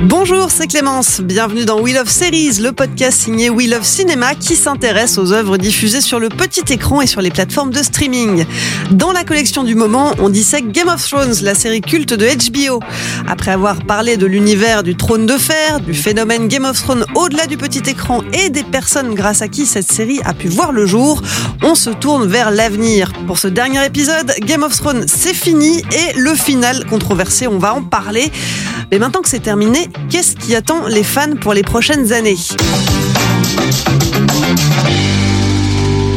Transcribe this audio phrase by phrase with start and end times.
[0.00, 1.20] Bonjour, c'est Clémence.
[1.20, 5.58] Bienvenue dans Wheel of Series, le podcast signé Wheel of Cinema qui s'intéresse aux œuvres
[5.58, 8.44] diffusées sur le petit écran et sur les plateformes de streaming.
[8.90, 12.80] Dans la collection du moment, on dissèque Game of Thrones, la série culte de HBO.
[13.28, 17.46] Après avoir parlé de l'univers du trône de fer, du phénomène Game of Thrones au-delà
[17.46, 20.86] du petit écran et des personnes grâce à qui cette série a pu voir le
[20.86, 21.22] jour,
[21.62, 23.12] on se tourne vers l'avenir.
[23.26, 27.74] Pour ce dernier épisode, Game of Thrones, c'est fini et le final controversé, on va
[27.74, 28.32] en parler.
[28.92, 32.36] Mais maintenant que c'est terminé, qu'est-ce qui attend les fans pour les prochaines années?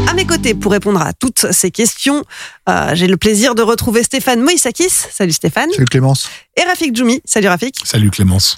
[0.10, 2.26] À mes côtés, pour répondre à toutes ces questions,
[2.68, 4.90] euh, j'ai le plaisir de retrouver Stéphane Moïsakis.
[4.90, 5.72] Salut Stéphane.
[5.72, 6.30] Salut Clémence.
[6.58, 7.22] Et Rafik Djoumi.
[7.24, 7.78] Salut Rafik.
[7.86, 8.58] Salut Clémence.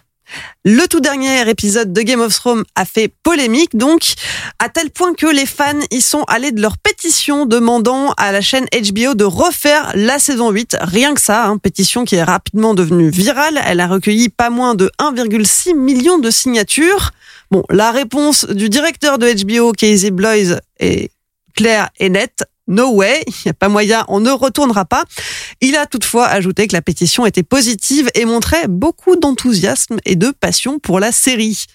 [0.66, 4.14] Le tout dernier épisode de Game of Thrones a fait polémique, donc,
[4.60, 8.42] à tel point que les fans y sont allés de leur pétition demandant à la
[8.42, 10.78] chaîne HBO de refaire la saison 8.
[10.82, 13.62] Rien que ça, hein, pétition qui est rapidement devenue virale.
[13.66, 17.12] Elle a recueilli pas moins de 1,6 million de signatures.
[17.50, 21.12] Bon, la réponse du directeur de HBO, Casey Bloys, est
[21.56, 22.44] claire et nette.
[22.68, 25.06] No way, il n'y a pas moyen, on ne retournera pas.
[25.62, 30.32] Il a toutefois ajouté que la pétition était positive et montrait beaucoup d'enthousiasme et de
[30.32, 31.66] passion pour la série.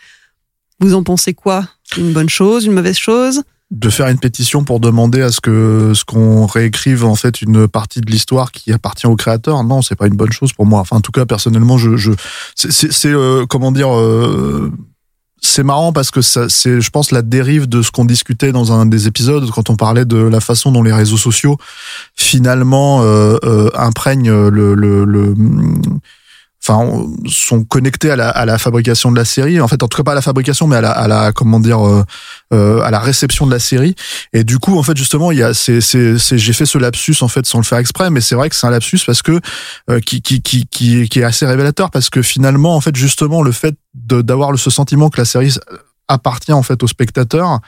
[0.80, 1.66] Vous en pensez quoi?
[1.96, 3.42] Une bonne chose, une mauvaise chose?
[3.70, 7.66] De faire une pétition pour demander à ce que ce qu'on réécrive en fait une
[7.68, 10.80] partie de l'histoire qui appartient au créateur, non, c'est pas une bonne chose pour moi.
[10.80, 12.10] Enfin, en tout cas, personnellement, je, je
[12.54, 13.96] c'est euh, comment dire.
[13.96, 14.70] Euh,
[15.44, 18.86] c'est marrant parce que c'est, je pense, la dérive de ce qu'on discutait dans un
[18.86, 21.58] des épisodes quand on parlait de la façon dont les réseaux sociaux
[22.16, 25.34] finalement euh, euh, imprègnent le
[26.64, 29.60] enfin sont connectés à la, à la fabrication de la série.
[29.60, 31.60] En fait en tout cas pas à la fabrication mais à la, à la comment
[31.60, 32.04] dire euh,
[32.52, 33.94] euh, à la réception de la série.
[34.32, 37.46] Et du coup en fait justement il y a j'ai fait ce lapsus en fait
[37.46, 39.40] sans le faire exprès mais c'est vrai que c'est un lapsus parce que
[39.90, 43.42] euh, qui, qui qui qui qui est assez révélateur parce que finalement en fait justement
[43.42, 45.56] le fait d'avoir ce sentiment que la série
[46.08, 47.60] appartient en fait au spectateur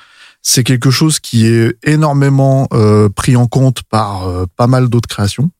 [0.47, 5.09] c'est quelque chose qui est énormément euh, pris en compte par euh, pas mal d'autres
[5.09, 5.50] créations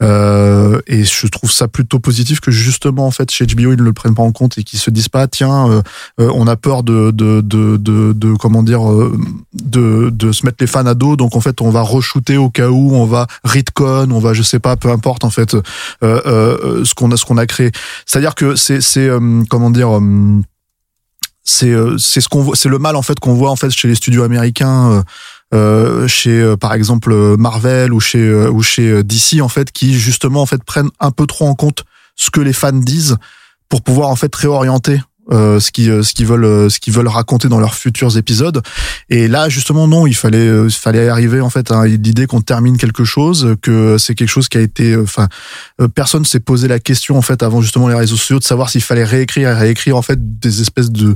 [0.00, 3.82] euh, et je trouve ça plutôt positif que justement en fait chez HBO ils ne
[3.82, 5.82] le prennent pas en compte et qu'ils se disent pas tiens euh,
[6.20, 9.18] euh, on a peur de de, de de de comment dire euh,
[9.54, 11.16] de de se mettre les fans à dos.
[11.16, 14.42] Donc en fait on va re-shooter au cas où on va retcon on va je
[14.42, 15.56] sais pas peu importe en fait
[16.04, 17.72] euh, ce qu'on a ce qu'on a créé.
[18.06, 19.10] C'est à dire que c'est c'est
[19.50, 19.98] comment dire
[21.42, 23.96] c'est c'est ce qu'on c'est le mal en fait qu'on voit en fait chez les
[23.96, 25.02] studios américains
[26.08, 30.42] chez euh, par exemple Marvel ou chez euh, ou chez DC en fait qui justement
[30.42, 31.84] en fait prennent un peu trop en compte
[32.16, 33.16] ce que les fans disent
[33.68, 35.00] pour pouvoir en fait réorienter
[35.32, 38.62] euh, ce qui ce qu'ils veulent euh, ce qu'ils veulent raconter dans leurs futurs épisodes.
[39.08, 42.76] Et là justement non il fallait euh, fallait arriver en fait à l'idée qu'on termine
[42.76, 45.28] quelque chose que c'est quelque chose qui a été enfin
[45.80, 48.70] euh, personne s'est posé la question en fait avant justement les réseaux sociaux de savoir
[48.70, 51.14] s'il fallait réécrire réécrire en fait des espèces de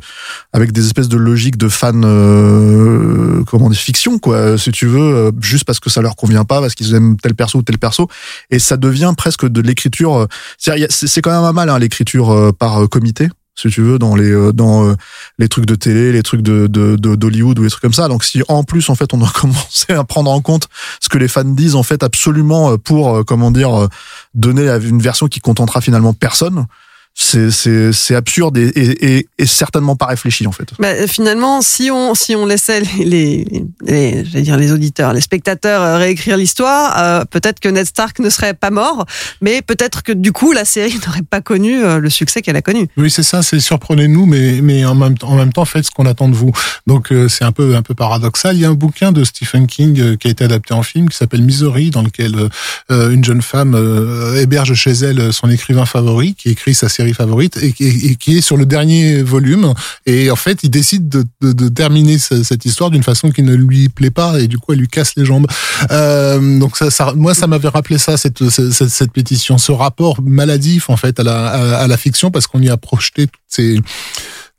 [0.53, 5.31] avec des espèces de logiques de euh, comment dire fiction quoi si tu veux euh,
[5.41, 8.09] juste parce que ça leur convient pas parce qu'ils aiment tel perso ou tel perso.
[8.51, 10.27] Et ça devient presque de l'écriture euh,
[10.59, 13.99] c'est c'est quand même un mal hein, l'écriture euh, par euh, comité si tu veux
[13.99, 14.95] dans les euh, dans euh,
[15.39, 18.09] les trucs de télé les trucs de de de- d'Hollywood ou les trucs comme ça.
[18.09, 20.69] Donc si en plus en fait on doit commencer à prendre en compte
[21.01, 23.89] ce que les fans disent en fait absolument euh, pour comment dire
[24.35, 26.67] donner une version qui contentera finalement personne
[27.15, 30.69] c'est c'est c'est absurde et, et, et, et certainement pas réfléchi en fait.
[30.79, 35.21] Bah, finalement, si on si on laissait les, les, les j'allais dire les auditeurs, les
[35.21, 39.07] spectateurs euh, réécrire l'histoire, euh, peut-être que Ned Stark ne serait pas mort,
[39.41, 42.63] mais peut-être que du coup la série n'aurait pas connu euh, le succès qu'elle a
[42.63, 42.89] connu.
[42.97, 46.07] Oui, c'est ça, c'est surprenez-nous, mais mais en même en même temps faites ce qu'on
[46.07, 46.53] attend de vous.
[46.87, 48.57] Donc euh, c'est un peu un peu paradoxal.
[48.57, 51.09] Il y a un bouquin de Stephen King euh, qui a été adapté en film
[51.09, 52.49] qui s'appelle Misery, dans lequel
[52.91, 57.02] euh, une jeune femme euh, héberge chez elle son écrivain favori, qui écrit sa série
[57.13, 59.75] favorite et qui, est sur le dernier volume.
[60.07, 63.89] Et en fait, il décide de, terminer ce- cette histoire d'une façon qui ne lui
[63.89, 65.47] plaît pas et du coup, elle lui casse les jambes.
[65.91, 70.23] Euh, donc ça, ça, moi, ça m'avait rappelé ça, cette, cette, cette pétition, ce rapport
[70.23, 73.41] maladif en fait à la, à, à la fiction parce qu'on y a projeté toutes
[73.49, 73.81] ces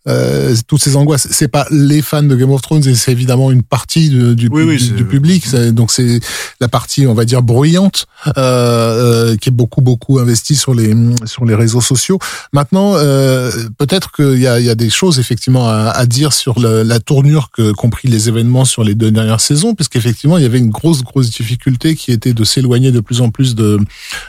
[0.08, 1.28] euh, toutes ces angoisses.
[1.32, 4.50] C'est pas les fans de Game of Thrones, et c'est évidemment une partie de- du,
[4.52, 5.50] Oui, oui, du, public.
[5.72, 6.20] Donc c'est
[6.60, 10.94] la partie, on va dire, bruyante, euh, euh, qui est beaucoup beaucoup investie sur les
[11.26, 12.20] sur les réseaux sociaux.
[12.52, 16.34] Maintenant, euh, peut-être qu'il y a, il y a des choses effectivement à, à dire
[16.34, 20.38] sur la, la tournure que qu'ont pris les événements sur les deux dernières saisons, puisqu'effectivement
[20.38, 23.56] il y avait une grosse grosse difficulté qui était de s'éloigner de plus en plus
[23.56, 23.80] de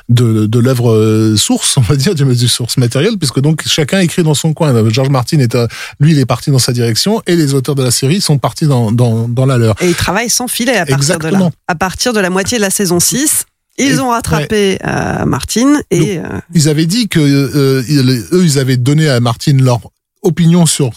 [0.09, 4.23] de, de l'œuvre source, on va dire, du, du source matériel, puisque donc chacun écrit
[4.23, 4.73] dans son coin.
[4.91, 5.64] George Martin est euh,
[6.01, 8.67] lui, il est parti dans sa direction, et les auteurs de la série sont partis
[8.67, 9.75] dans dans, dans la leur.
[9.83, 11.51] Et ils travaillent sans filet à partir de là.
[11.69, 13.45] À partir de la moitié de la saison 6,
[13.79, 16.23] ils Et- ont rattrapé euh, Martine et euh,
[16.55, 19.81] Ils avaient dit que euh, ils- eux, ils avaient donné à Martin leur
[20.23, 20.91] opinion sur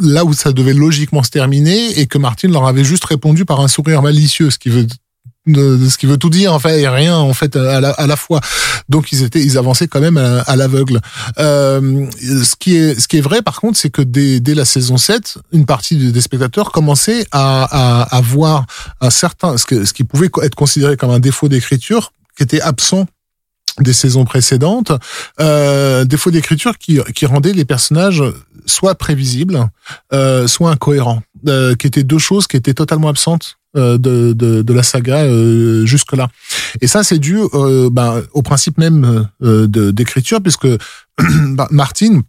[0.00, 3.60] là où ça devait logiquement se terminer, et que Martin leur avait juste répondu par
[3.60, 4.86] un sourire malicieux, ce qui veut
[5.52, 7.90] de, de ce qui veut tout dire en fait et rien en fait à la,
[7.90, 8.40] à la fois.
[8.88, 11.00] Donc ils étaient ils avançaient quand même à, à l'aveugle.
[11.38, 14.64] Euh, ce qui est ce qui est vrai par contre c'est que dès, dès la
[14.64, 18.66] saison 7 une partie des spectateurs commençaient à, à, à voir
[19.00, 22.60] un certain ce, que, ce qui pouvait être considéré comme un défaut d'écriture qui était
[22.60, 23.06] absent
[23.78, 24.92] des saisons précédentes,
[25.40, 28.22] euh, défaut d'écriture qui, qui rendait les personnages
[28.66, 29.68] soit prévisibles,
[30.12, 34.72] euh, soit incohérents, euh, qui étaient deux choses qui étaient totalement absentes de, de, de
[34.72, 36.28] la saga euh, jusque-là.
[36.80, 40.66] Et ça, c'est dû euh, ben, au principe même euh, d'écriture, puisque
[41.52, 42.22] bah, Martin,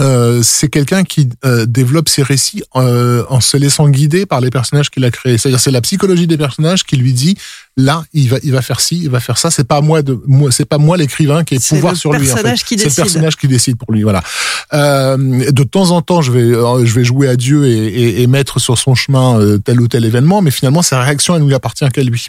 [0.00, 4.50] euh, c'est quelqu'un qui euh, développe ses récits euh, en se laissant guider par les
[4.50, 5.38] personnages qu'il a créés.
[5.38, 7.38] C'est-à-dire, c'est la psychologie des personnages qui lui dit
[7.76, 9.50] là, il va, il va faire ci, il va faire ça.
[9.50, 12.18] C'est pas moi de, moi, c'est pas moi l'écrivain qui ai pouvoir le sur lui.
[12.18, 12.34] En fait.
[12.34, 14.02] personnage qui C'est le personnage qui décide pour lui.
[14.02, 14.22] Voilà.
[14.72, 18.22] Euh, de temps en temps, je vais, euh, je vais jouer à Dieu et, et,
[18.22, 21.42] et mettre sur son chemin euh, tel ou tel événement, mais finalement, sa réaction, elle
[21.42, 22.28] ne lui appartient qu'à lui.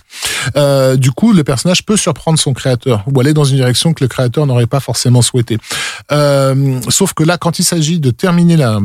[0.56, 4.03] Euh, du coup, le personnage peut surprendre son créateur ou aller dans une direction que
[4.03, 5.57] le créateur n'aurait pas forcément souhaité.
[6.12, 8.80] Euh, sauf que là, quand il s'agit de terminer la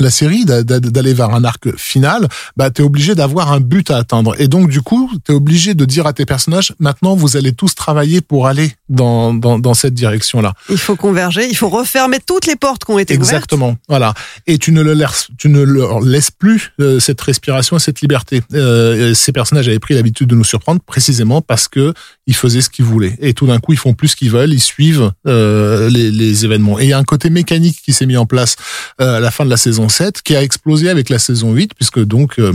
[0.00, 3.90] la série, d'a- d'a- d'aller vers un arc final, bah t'es obligé d'avoir un but
[3.90, 4.34] à atteindre.
[4.40, 7.74] Et donc du coup, t'es obligé de dire à tes personnages, maintenant vous allez tous
[7.74, 10.52] travailler pour aller dans dans, dans cette direction-là.
[10.70, 13.32] il faut converger, il faut refermer toutes les portes qui ont été ouvertes.
[13.34, 13.76] Exactement.
[13.88, 14.14] Voilà.
[14.46, 18.00] Et tu ne le laisses, tu ne leur laisses plus euh, cette respiration et cette
[18.00, 18.42] liberté.
[18.52, 21.94] Euh, ces personnages avaient pris l'habitude de nous surprendre précisément parce que
[22.26, 23.16] ils faisaient ce qu'ils voulaient.
[23.20, 26.44] Et tout d'un coup, ils font plus ce qu'ils veulent, ils suivent euh, les, les
[26.44, 26.78] événements.
[26.80, 28.56] Et il y a un côté mécanique qui s'est mis en place
[29.00, 31.74] euh, à la fin de la saison 7 qui a explosé avec la saison 8
[31.74, 32.52] puisque donc euh,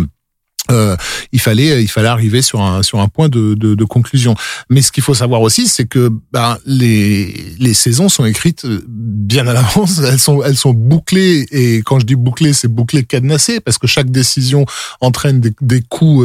[0.72, 0.96] euh,
[1.32, 4.36] il fallait il fallait arriver sur un sur un point de, conclusion.
[4.70, 8.84] Mais ce qu'il faut savoir aussi, c'est que ben, les les saisons sont écrites euh,
[8.88, 10.00] bien à l'avance.
[10.00, 13.88] Elles sont elles sont bouclées et quand je dis bouclées, c'est bouclé cadenassé parce que
[13.88, 14.66] chaque décision
[15.02, 16.24] entraîne des, des coûts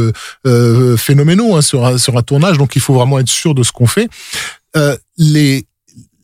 [0.96, 2.58] phénoménaux hein, sur un sur un tournage.
[2.58, 4.08] Donc il faut vraiment être sûr de ce qu'on fait.
[5.16, 5.66] Les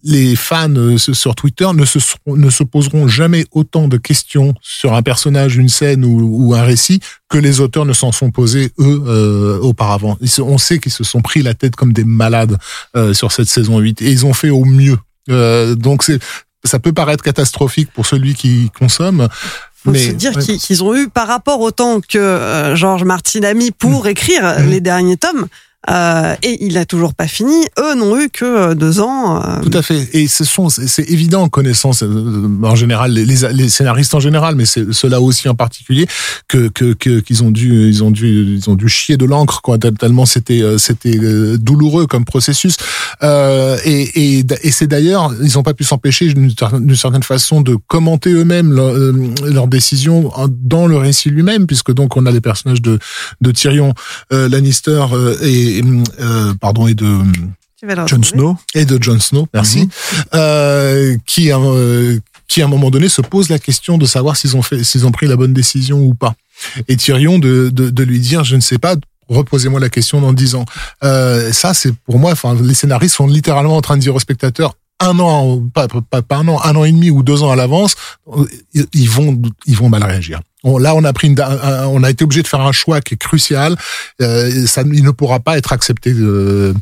[0.03, 4.55] les fans euh, sur Twitter ne se, seront- ne se poseront jamais autant de questions
[4.63, 8.31] sur un personnage, une scène ou, ou un récit que les auteurs ne s'en sont
[8.31, 10.17] posés eux euh, auparavant.
[10.21, 12.57] Ils on sait qu'ils se sont pris la tête comme des malades
[12.97, 14.99] euh, sur cette saison 8 et ils ont fait au mieux.
[15.31, 16.19] Euh, donc c'est
[16.65, 19.29] ça peut paraître catastrophique pour celui qui consomme.
[19.83, 20.45] Faut mais se dire ouais.
[20.59, 24.43] qu'ils ont eu par rapport au temps que euh, George Martin a mis pour écrire
[24.59, 24.71] Mmh.
[24.71, 25.47] les derniers tomes.
[25.89, 27.55] Euh, et il a toujours pas fini.
[27.79, 29.43] Eux n'ont eu que euh, deux ans.
[29.43, 30.09] euh, Tout à fait.
[30.13, 34.67] Et ce sont, c'est évident, connaissant euh, en général les, les, scénaristes en général, mais
[34.67, 36.07] c'est ceux-là aussi en particulier,
[36.49, 39.63] que que que- qu'ils ont dû, ils ont dû, ils ont dû chier de l'encre
[39.63, 39.79] quoi.
[39.79, 41.19] Tellement c'était c'était
[41.59, 42.77] douloureux comme processus.
[43.23, 47.23] Euh, et et, et c'est d'ailleurs, ils n'ont pas pu s'empêcher d'une cer- d'une certaine
[47.23, 48.93] façon de commenter eux-mêmes leur,
[49.45, 52.99] leurs décisions en- dans le récit lui-même, puisque donc on a les personnages de
[53.41, 53.95] de Tyrion
[54.31, 55.37] Lannister euh,
[55.79, 55.85] et
[56.21, 57.07] euh, pardon et de
[57.83, 58.23] le Jon.
[58.23, 58.57] Snow.
[58.75, 59.89] et de Jon Snow, merci, Mhm.
[60.35, 64.57] euh, qui, euh, qui à un moment donné se pose la question de savoir s'ils
[64.57, 66.35] ont fait, s'ils ont pris la bonne décision ou pas.
[66.89, 68.97] Et Tyrion de, de, de lui dire, je ne sais pas,
[69.29, 70.67] reposez-moi la question dans dix ans.
[71.05, 74.21] Euh, ça, c'est pour moi, enfin, les scénaristes sont littéralement en train de dire aux
[74.21, 77.51] spectateurs, un an, pas, pas, pas un an, un an et demi ou deux ans
[77.51, 77.95] à l'avance,
[78.93, 80.41] ils vont, ils vont mal réagir.
[80.65, 83.15] On, là, on a pris, une, on a été obligé de faire un choix qui
[83.15, 83.77] est crucial.
[84.21, 86.75] Euh, ça, il ne pourra pas être accepté de,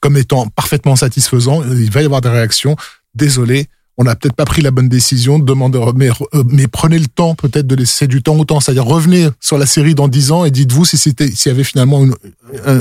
[0.00, 1.62] comme étant parfaitement satisfaisant.
[1.64, 2.76] Il va y avoir des réactions.
[3.14, 7.06] Désolé, on n'a peut-être pas pris la bonne décision, demandez, mais, euh, mais prenez le
[7.06, 10.32] temps peut-être de laisser du temps au temps, c'est-à-dire revenez sur la série dans dix
[10.32, 12.14] ans et dites-vous si c'était, s'il y avait finalement une,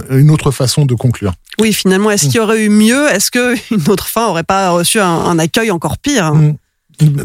[0.10, 1.34] une, autre façon de conclure.
[1.60, 3.08] Oui, finalement, est-ce qu'il y aurait eu mieux?
[3.10, 6.34] Est-ce qu'une autre fin aurait pas reçu un, un accueil encore pire?
[6.34, 6.56] Mm.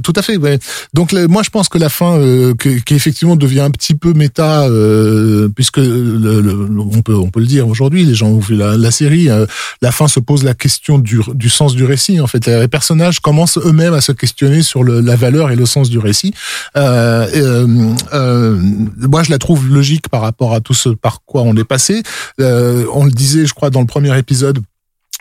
[0.02, 0.36] Tout à fait.
[0.36, 0.58] Ouais.
[0.94, 4.64] Donc moi je pense que la fin, euh, qui effectivement devient un petit peu méta,
[4.64, 8.76] euh, puisque le, on peut on peut le dire aujourd'hui, les gens ont vu la,
[8.76, 9.46] la série, euh,
[9.82, 12.20] la fin se pose la question du, du sens du récit.
[12.20, 15.66] En fait, les personnages commencent eux-mêmes à se questionner sur le, la valeur et le
[15.66, 16.34] sens du récit.
[16.76, 17.66] Euh,
[18.96, 22.02] moi je la trouve logique par rapport à tout ce par quoi on est passé.
[22.38, 24.60] on le disait, je crois, dans le premier épisode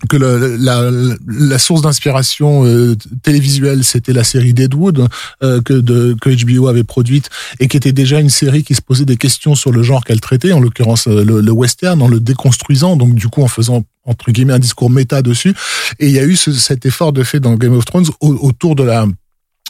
[0.09, 0.91] que la,
[1.27, 5.07] la, source d'inspiration euh, télévisuelle c'était la série Deadwood
[5.41, 8.81] euh, que, de, que HBO avait produite et qui était déjà une série qui se
[8.81, 12.19] posait des questions sur le genre qu'elle traitait en l'occurrence euh, le, western en le
[12.19, 15.53] déconstruisant donc du coup en faisant entre guillemets un discours méta dessus.
[15.99, 18.83] Et il y a eu cet effort de fait dans Game of Thrones autour de
[18.83, 19.05] la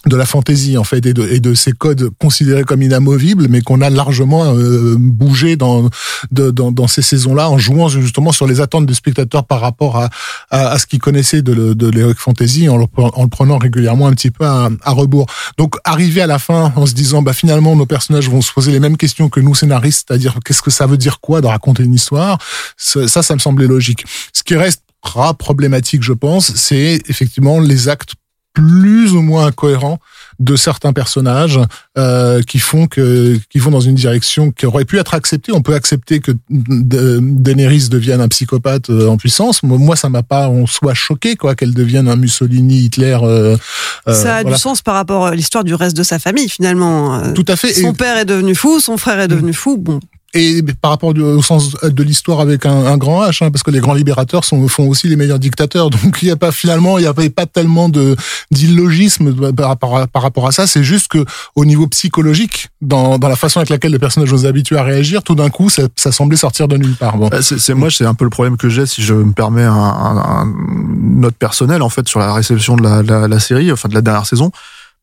[0.08, 3.62] de la fantaisie en fait et de, et de ces codes considérés comme inamovibles mais
[3.62, 5.90] qu'on a largement euh, bougé dans,
[6.32, 9.98] de, dans, dans ces saisons-là en jouant justement sur les attentes des spectateurs par rapport
[9.98, 10.10] à,
[10.50, 14.08] à, à ce qu'ils connaissaient de, de l'heroic fantasy en le, en le prenant régulièrement
[14.08, 15.28] un petit peu à, à, rebours.
[15.58, 18.72] Donc arriver à la fin en se disant bah finalement nos personnages vont se poser
[18.72, 21.84] les mêmes questions que nous scénaristes, c'est-à-dire qu'est-ce que ça veut dire quoi de raconter
[21.84, 22.38] une histoire,
[22.78, 24.06] ça ça me semblait logique.
[24.34, 24.82] Ce qui reste
[25.38, 28.14] problématique, je pense, c'est effectivement les actes
[28.58, 30.00] plus ou moins incohérent
[30.40, 31.60] de certains personnages
[31.96, 35.52] euh, qui font que qui vont dans une direction qui aurait pu être acceptée.
[35.52, 39.62] On peut accepter que Daenerys devienne un psychopathe euh, en puissance.
[39.62, 43.20] Moi, ça m'a pas on soit choqué quoi qu'elle devienne un Mussolini, Hitler.
[43.22, 43.58] Euh,
[44.08, 47.32] euh ça a du sens par rapport à l'histoire du reste de sa famille finalement.
[47.34, 47.74] Tout à fait.
[47.74, 49.78] Son père est devenu fou, son frère est devenu fou.
[49.78, 50.00] Bon
[50.34, 53.80] et par rapport au sens de l'histoire avec un, grand H, hein, parce que les
[53.80, 55.90] grands libérateurs sont, font aussi les meilleurs dictateurs.
[55.90, 58.16] Donc il n'y a pas finalement, il n'y avait pas tellement de
[58.52, 59.78] d'illogisme par,
[60.22, 60.68] rapport à ça.
[60.68, 64.46] C'est juste que au niveau psychologique, dans, dans la façon avec laquelle le personnage nous
[64.46, 67.18] habitué à réagir, tout d'un coup, ça, ça, semblait sortir de nulle part.
[67.18, 67.28] Bon.
[67.30, 69.74] Bah, c'est moi, c'est un peu le problème que j'ai, si je me permets un,
[69.74, 73.90] un, une note personnelle en fait sur la réception de la, la, la série, enfin
[73.90, 74.52] de la dernière saison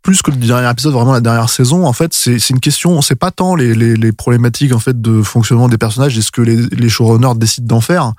[0.04, 3.00] plus que le dernier épisode, vraiment la dernière saison, en fait, c'est une question, on
[3.00, 6.30] sait pas tant les, les, les, problématiques en fait de fonctionnement des personnages et ce
[6.30, 8.12] que les, les showrunners décident d'en faire,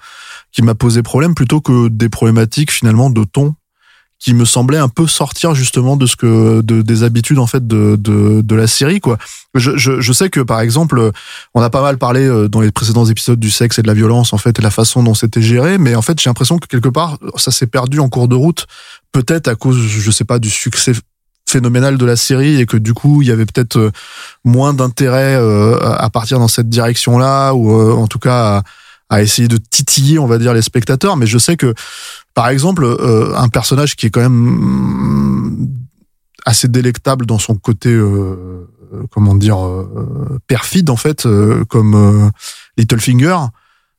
[0.51, 3.53] qui m'a posé problème plutôt que des problématiques finalement de ton
[4.17, 7.67] qui me semblait un peu sortir justement de ce que de, des habitudes en fait
[7.67, 9.17] de, de, de la série quoi.
[9.53, 11.11] Je, je, je, sais que par exemple
[11.53, 13.93] on a pas mal parlé euh, dans les précédents épisodes du sexe et de la
[13.93, 16.65] violence en fait et la façon dont c'était géré mais en fait j'ai l'impression que
[16.65, 18.65] quelque part ça s'est perdu en cours de route
[19.11, 20.93] peut-être à cause je sais pas du succès
[21.55, 23.91] phénoménal de la série et que du coup il y avait peut-être euh,
[24.43, 28.61] moins d'intérêt euh, à partir dans cette direction-là ou euh, en tout cas
[29.09, 31.15] à, essayer de titiller on va dire les spectateurs.
[31.15, 31.73] Mais je sais que
[32.33, 32.85] par exemple
[33.37, 35.69] un personnage qui est quand même
[36.45, 37.97] assez délectable dans son côté
[39.11, 39.59] comment dire
[40.47, 41.25] perfide en fait
[41.69, 42.31] comme
[42.77, 43.37] Littlefinger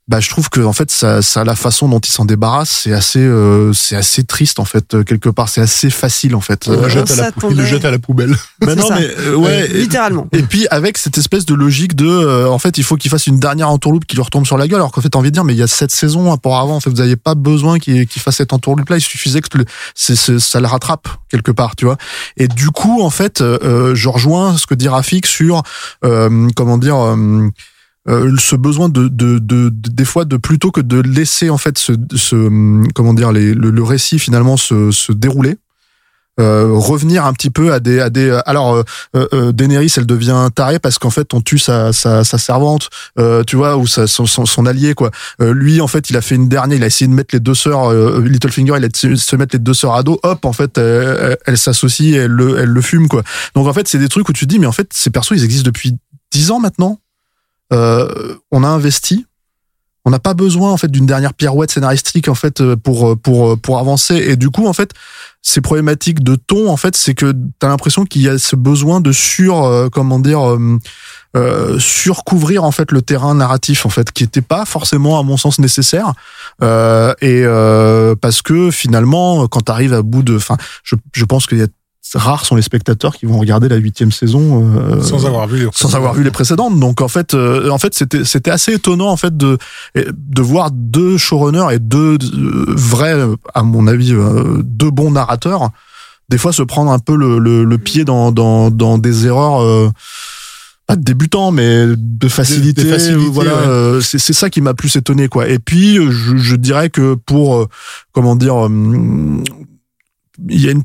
[0.08, 2.92] bah je trouve que en fait ça, ça la façon dont il s'en débarrasse c'est
[2.92, 5.48] assez euh, c'est assez triste en fait euh, quelque part.
[5.48, 6.66] C'est assez facile en fait.
[6.66, 8.36] Il, le, jette à la, il le jette à la poubelle.
[8.64, 10.28] Mais non mais euh, ouais littéralement.
[10.32, 13.40] et, puis avec cette espèce de logique de en fait il faut qu'il fasse une
[13.40, 15.44] dernière entourloupe qui lui retombe sur la gueule alors qu'en fait t'as envie de dire
[15.44, 18.06] mais il y a sept saisons pour avant en fait vous n'aviez pas besoin qu'il
[18.06, 19.48] qu'il fasse cette entourloupe là il suffisait que
[19.94, 21.96] c'est, ça le rattrape quelque part tu vois.
[22.36, 25.62] Et du coup en fait je rejoins ce que dit Rafik sur
[26.00, 27.16] comment dire
[28.08, 31.78] euh, ce besoin de, de, de, des fois de plutôt que de laisser en fait
[31.78, 32.36] ce, ce
[32.94, 35.56] comment dire les, le, récit finalement se, se dérouler
[36.38, 38.82] euh, revenir un petit peu à des à des alors euh,
[39.32, 43.42] euh, Daenerys elle devient tarée parce qu'en fait on tue sa sa, sa servante euh,
[43.42, 45.10] tu vois ou sa, son, son, allié quoi.
[45.40, 47.40] Euh, lui en fait il a fait une dernière il a essayé de mettre les
[47.40, 50.44] deux sœurs Littlefinger il a essayé de se mettre les deux sœurs à dos hop
[50.44, 53.22] en fait elle, elle s'associe elle le elle le fume quoi.
[53.54, 55.32] Donc en fait c'est des trucs où tu te dis mais en fait ces persos
[55.36, 55.96] ils existent depuis
[56.32, 56.98] dix ans maintenant
[57.72, 59.26] euh, on a investi.
[60.04, 63.16] On n'a pas besoin en fait d'une dernière pirouette scénaristique en fait euh, pour euh,
[63.16, 64.14] pour pour avancer.
[64.14, 64.92] Et du coup en fait
[65.42, 68.54] ces problématiques de ton en fait c'est que tu as l'impression qu'il y a ce
[68.54, 70.58] besoin de sur comment dire
[71.36, 75.36] euh, surcouvrir en fait le terrain narratif en fait qui était pas forcément à mon
[75.36, 76.14] sens nécessaire
[76.62, 81.24] euh, et euh, parce que finalement quand tu arrives à bout de enfin je, je
[81.26, 81.66] pense qu'il y a
[82.14, 85.68] rares sont les spectateurs qui vont regarder la huitième saison euh, sans avoir vu les
[85.72, 86.78] sans avoir vu les précédentes.
[86.78, 89.58] Donc en fait, euh, en fait, c'était c'était assez étonnant en fait de
[89.96, 93.16] de voir deux showrunners et deux euh, vrais,
[93.54, 95.70] à mon avis, euh, deux bons narrateurs,
[96.28, 99.62] des fois se prendre un peu le, le, le pied dans dans dans des erreurs.
[99.62, 99.90] euh,
[100.88, 103.66] pas de débutant mais de facilité, Des- des facilités, voilà ouais.
[103.66, 107.14] euh, c'est c'est ça qui m'a plus étonné quoi et puis je, je dirais que
[107.14, 107.66] pour euh,
[108.12, 108.54] comment dire
[110.48, 110.84] il y a une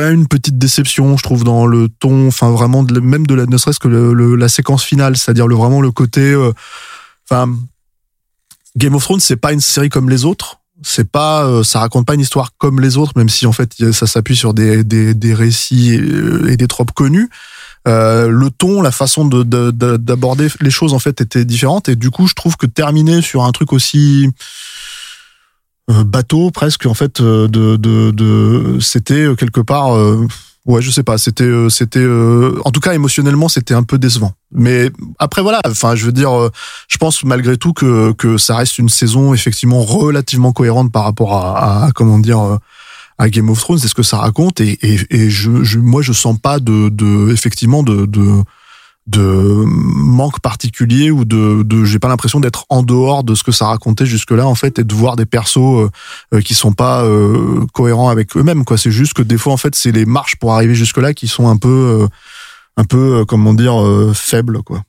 [0.00, 3.56] même une petite déception, je trouve, dans le ton, enfin vraiment, même de la, ne
[3.56, 6.52] serait-ce que la séquence finale, c'est-à-dire le vraiment le côté, euh,
[7.30, 7.52] enfin,
[8.76, 10.58] Game of Thrones, c'est pas une série comme les autres.
[10.82, 13.72] C'est pas, euh, ça raconte pas une histoire comme les autres, même si en fait
[13.92, 17.30] ça s'appuie sur des, des, des récits et, euh, et des tropes connus.
[17.86, 21.94] Le ton, la façon de- de- de- d'aborder les choses en fait était différente et
[21.94, 24.28] du coup je trouve que terminer sur un truc aussi
[25.88, 30.26] bateau presque en fait euh, de de, de c'était euh, quelque part euh,
[30.66, 33.96] ouais je sais pas c'était euh, c'était euh, en tout cas émotionnellement c'était un peu
[33.98, 34.32] décevant.
[34.52, 34.90] Mais
[35.20, 36.50] après voilà enfin je veux dire euh,
[36.88, 41.34] je pense malgré tout que que ça reste une saison effectivement relativement cohérente par rapport
[41.34, 42.56] à, à comment dire euh,
[43.18, 44.60] à Game of Thrones c'est ce que ça raconte.
[44.60, 48.42] Et et, et je, je moi je sens pas de de effectivement de de
[49.06, 53.52] de manque particulier ou de, de j'ai pas l'impression d'être en dehors de ce que
[53.52, 55.90] ça racontait jusque là en fait et de voir des persos euh,
[56.34, 58.76] euh, qui sont pas euh, cohérents avec eux-mêmes quoi.
[58.76, 61.28] C'est juste que des fois en fait c'est les marches pour arriver jusque là qui
[61.28, 61.68] sont un peu
[62.02, 62.08] euh,
[62.76, 63.76] un peu comment dire
[64.12, 64.82] faibles quoi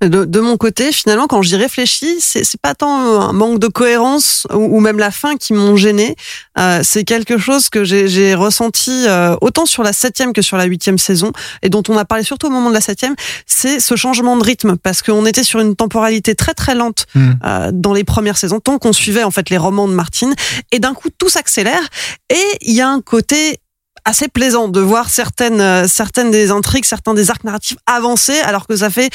[0.00, 3.68] De, de mon côté, finalement, quand j'y réfléchis, c'est c'est pas tant un manque de
[3.68, 6.16] cohérence ou, ou même la fin qui m'ont gêné.
[6.58, 10.56] Euh, c'est quelque chose que j'ai j'ai ressenti euh, autant sur la septième que sur
[10.56, 13.14] la huitième saison et dont on a parlé surtout au moment de la septième.
[13.46, 17.32] C'est ce changement de rythme parce qu'on était sur une temporalité très très lente Hmm.
[17.44, 20.32] euh, dans les premières saisons, tant qu'on suivait en fait les romans de Martine
[20.70, 21.82] et d'un coup tout s'accélère
[22.28, 23.58] et il y a un côté
[24.04, 28.66] assez plaisant de voir certaines euh, certaines des intrigues, certains des arcs narratifs avancer alors
[28.66, 29.10] que ça fait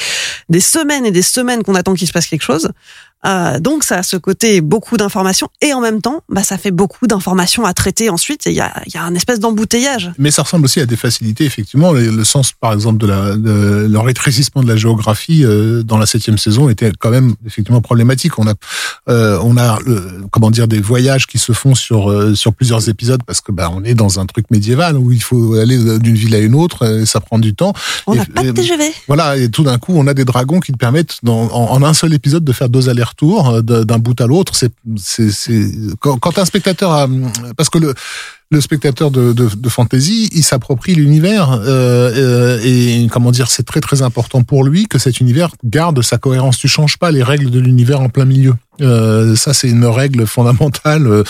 [0.48, 2.70] des semaines et des semaines qu'on attend qu'il se passe quelque chose.
[3.24, 6.70] Euh, donc ça a ce côté beaucoup d'informations et en même temps, bah ça fait
[6.70, 8.46] beaucoup d'informations à traiter ensuite.
[8.46, 10.12] et Il y a, y a un espèce d'embouteillage.
[10.18, 11.92] Mais ça ressemble aussi à des facilités, effectivement.
[11.92, 15.98] Le, le sens, par exemple, de la, de, le rétrécissement de la géographie euh, dans
[15.98, 18.38] la septième saison était quand même effectivement problématique.
[18.38, 18.54] On a,
[19.08, 19.78] euh, on a,
[20.30, 23.82] comment dire, des voyages qui se font sur sur plusieurs épisodes parce que bah on
[23.82, 27.06] est dans un truc médiéval où il faut aller d'une ville à une autre, et
[27.06, 27.72] ça prend du temps.
[28.06, 28.84] On n'a pas de TGV.
[29.08, 31.82] Voilà, et tout d'un coup, on a des dragons qui te permettent, dans, en, en
[31.82, 33.05] un seul épisode, de faire deux allers-retours
[33.54, 34.52] euh, de- d'un bout à l'autre.
[34.54, 34.72] C'est,
[36.00, 37.08] quand, un spectateur a,
[37.56, 37.78] parce que
[38.50, 44.02] le spectateur de fantasy, il s'approprie l'univers euh, euh, et comment dire, c'est très très
[44.02, 46.58] important pour lui que cet univers garde sa cohérence.
[46.58, 48.54] Tu changes pas les règles de l'univers en plein milieu.
[48.80, 51.06] Euh, ça, c'est une règle fondamentale.
[51.06, 51.22] Euh,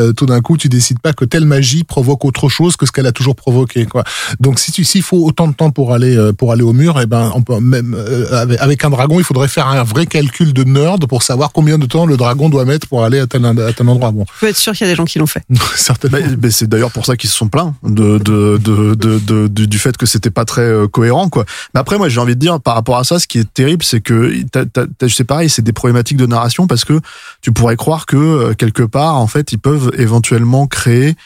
[0.00, 2.92] euh, tout d'un coup, tu décides pas que telle magie provoque autre chose que ce
[2.92, 3.86] qu'elle a toujours provoqué.
[3.86, 4.04] Quoi.
[4.40, 7.00] Donc, si tu, s'il faut autant de temps pour aller euh, pour aller au mur,
[7.00, 10.06] et ben, on peut même euh, avec, avec un dragon, il faudrait faire un vrai
[10.06, 13.26] calcul de nerd pour savoir combien de temps le dragon doit mettre pour aller à
[13.26, 14.10] tel, à tel endroit.
[14.10, 15.42] Bon, Vous pouvez être sûr qu'il y a des gens qui l'ont fait.
[15.76, 16.18] certainement.
[16.20, 19.48] Mais, mais c'est d'ailleurs pour ça qu'ils se sont plaints de, de, de, de, de-
[19.48, 21.44] du- du fait que c'était pas très euh, cohérent quoi.
[21.74, 23.84] Mais après moi j'ai envie de dire par rapport à ça, ce qui est terrible,
[23.84, 26.93] c'est que t'as- t'as- t'as- c'est pareil, c'est des problématiques de narration parce que
[27.40, 31.16] tu pourrais croire que euh, quelque part en fait ils peuvent éventuellement créer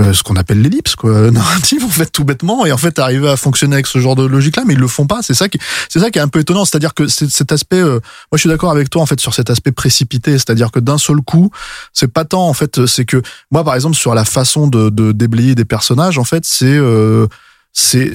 [0.00, 3.28] euh, ce qu'on appelle l'ellipse quoi narrative en fait tout bêtement et en fait arriver
[3.28, 5.20] à fonctionner avec ce genre de logique là mais ils le font pas.
[5.22, 6.64] C'est ça qui c'est ça qui est un peu étonnant.
[6.64, 9.50] C'est-à-dire que cet aspect euh, moi je suis d'accord avec toi en fait sur cet
[9.50, 10.32] aspect précipité.
[10.32, 11.52] C'est-à-dire que d'un seul coup
[11.92, 15.12] c'est pas tant en fait c'est que moi par exemple sur la façon de, de
[15.12, 17.28] déblayer des personnages en fait c'est euh,
[17.74, 18.10] c'est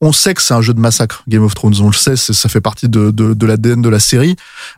[0.00, 2.48] on sait que c'est un jeu de massacre Game of Thrones on le sait ça
[2.48, 4.34] fait partie de, de, de l'ADN de la série.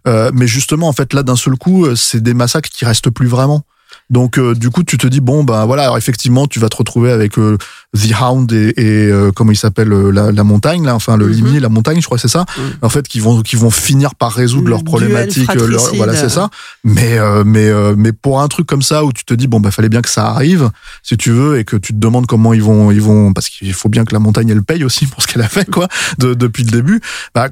[0.06, 3.10] Euh, mais justement en fait là d'un seul coup euh, c'est des massacres qui restent
[3.10, 3.64] plus vraiment
[4.10, 6.76] donc euh, du coup tu te dis bon ben voilà alors effectivement tu vas te
[6.76, 7.56] retrouver avec euh,
[7.96, 11.26] The Hound et, et euh, comment il s'appelle euh, la, la montagne là enfin le
[11.28, 12.44] limier la montagne je crois c'est ça.
[12.58, 12.64] Mhm.
[12.82, 16.14] en fait qui vont qui vont finir par résoudre Le leurs problématiques euh, leur- voilà
[16.14, 16.50] c'est ça.
[16.84, 19.60] Mais euh, mais euh, mais pour un truc comme ça où tu te dis bon
[19.60, 20.70] bah fallait bien que ça arrive
[21.02, 23.72] si tu veux et que tu te demandes comment ils vont ils vont parce qu'il
[23.72, 25.88] faut bien que la montagne elle paye aussi pour ce qu'elle a fait quoi
[26.18, 27.00] de, depuis le début
[27.34, 27.48] bah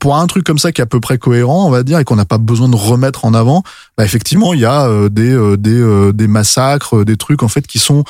[0.00, 2.04] pour un truc comme ça qui est à peu près cohérent, on va dire, et
[2.04, 3.62] qu'on n'a pas besoin de remettre en avant,
[3.96, 7.48] bah effectivement, il y a euh, des euh, des euh, des massacres, des trucs en
[7.48, 8.04] fait qui sont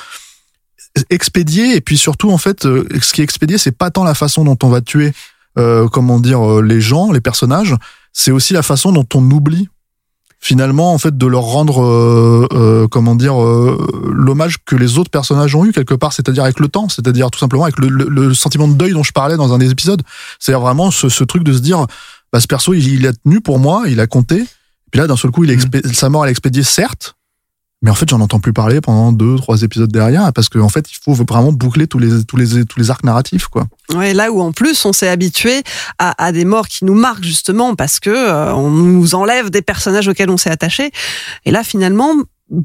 [1.11, 4.45] expédiés, et puis surtout en fait, ce qui est expédié, c'est pas tant la façon
[4.45, 5.13] dont on va tuer,
[5.55, 7.75] comment dire, les gens, les personnages,
[8.15, 9.69] c'est aussi la façon dont on oublie
[10.41, 13.77] finalement en fait de leur rendre euh, euh, comment dire euh,
[14.13, 17.39] l'hommage que les autres personnages ont eu quelque part c'est-à-dire avec le temps c'est-à-dire tout
[17.39, 20.03] simplement avec le, le- le sentiment de deuil dont je parlais dans un des épisodes.
[20.39, 21.87] C'est-à-dire vraiment ce, ce truc de se dire
[22.33, 24.45] bah ce perso il, il a tenu pour moi il a compté.
[24.93, 27.16] Puis là d'un seul coup il expé- sa mort elle est expédiée certes
[27.87, 30.69] Mais en fait, j'en entends plus parler pendant deux, trois épisodes derrière, parce qu'en en
[30.69, 33.69] fait, il faut vraiment boucler tous les tous les tous les arcs narratifs, quoi.
[33.95, 35.63] Ouais, là où en plus on s'est habitué
[36.01, 39.63] à, à, des morts qui nous marquent justement parce que euh, on nous enlève des
[39.63, 40.91] personnages auxquels on s'est attaché.
[41.45, 42.13] Et là, finalement,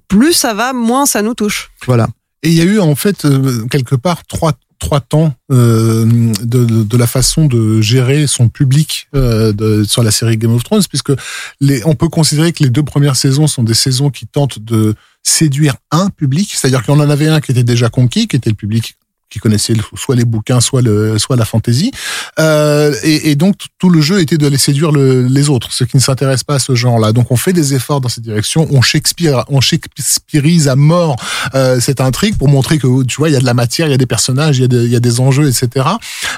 [0.07, 1.69] plus ça va, moins ça nous touche.
[1.85, 2.07] Voilà.
[2.41, 6.05] Et il y a eu en fait euh, quelque part trois trois temps euh,
[6.41, 10.53] de, de, de, la façon de gérer son public euh, de, sur la série Game
[10.53, 11.13] of Thrones, puisque
[11.61, 14.95] les, on peut considérer que les deux premières saisons sont des saisons qui tentent de
[15.23, 18.55] séduire un public, c'est-à-dire qu'on en avait un qui était déjà conquis, qui était le
[18.55, 18.95] public
[19.31, 21.91] qui connaissaient soit les bouquins, soit le, soit la fantaisie.
[22.37, 25.85] Euh, et, et, donc tout le jeu était de les séduire le, les autres, ceux
[25.85, 27.13] qui ne s'intéressent pas à ce genre-là.
[27.13, 31.15] Donc on fait des efforts dans cette direction, on Shakespeare, on Shakespeareise à mort
[31.55, 33.91] euh, cette intrigue pour montrer que tu vois il y a de la matière, il
[33.91, 35.85] y a des personnages, il y a, y a des enjeux, etc.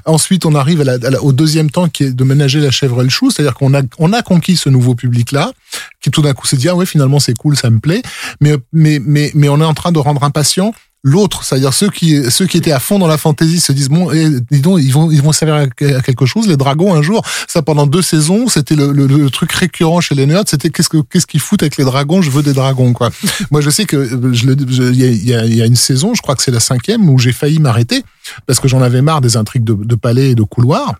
[0.05, 3.03] Ensuite on arrive à la, au deuxième temps qui est de ménager la chèvre et
[3.03, 5.51] le chou, c'est-à-dire qu'on a on a conquis ce nouveau public-là
[5.99, 8.03] qui tout d'un coup s'est dit ah ouais finalement c'est cool, ça me plaît,
[8.39, 12.31] mais mais mais mais on est en train de rendre impatient l'autre, c'est-à-dire ceux qui
[12.31, 14.91] ceux qui étaient à fond dans la fantaisie se disent bon, eh, dis donc, ils
[14.91, 15.67] vont ils vont servir à
[16.01, 16.47] quelque chose.
[16.47, 20.15] Les dragons un jour, ça pendant deux saisons, c'était le, le, le, truc récurrent chez
[20.15, 22.93] les nerds, c'était qu'est-ce que qu'est-ce qu'ils foutent avec les dragons Je veux des dragons
[22.93, 23.09] quoi.
[23.51, 24.51] Moi je sais que je
[24.91, 27.33] il y a, y a une saison, je crois que c'est la cinquième où j'ai
[27.33, 28.03] failli m'arrêter
[28.47, 30.95] parce que j'en avais marre des intrigues de, de palais et de couloirs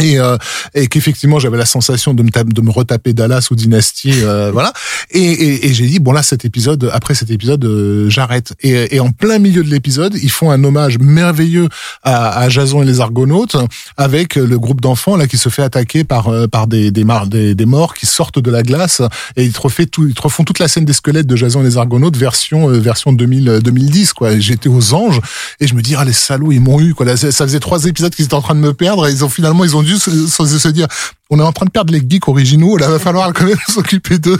[0.00, 0.36] et, euh,
[0.74, 4.72] et qu'effectivement j'avais la sensation de me de me retaper Dallas ou Dynasty euh, voilà.
[5.10, 8.54] Et, et, et j'ai dit bon là cet épisode après cet épisode euh, j'arrête.
[8.62, 11.68] Et, et en plein milieu de l'épisode ils font un hommage merveilleux
[12.02, 13.56] à, à Jason et les Argonautes
[13.96, 17.54] avec le groupe d'enfants là qui se fait attaquer par euh, par des des, des
[17.54, 19.02] des, morts qui sortent de la glace.
[19.36, 21.60] Et ils te refait tout ils te refont toute la scène des squelettes de Jason
[21.60, 24.38] et les Argonautes version euh, version 2000 2010 quoi.
[24.38, 25.20] J'étais aux anges.
[25.60, 27.06] Et je me dis ah les salauds ils m'ont eu quoi.
[27.06, 29.08] Là, ça faisait trois épisodes qu'ils étaient en train de me perdre.
[29.08, 30.86] Et ils ont finalement ils ont dû se, se, dire
[31.30, 34.18] on est en train de perdre les geeks originaux, là va falloir quand même s'occuper
[34.18, 34.38] d'eux.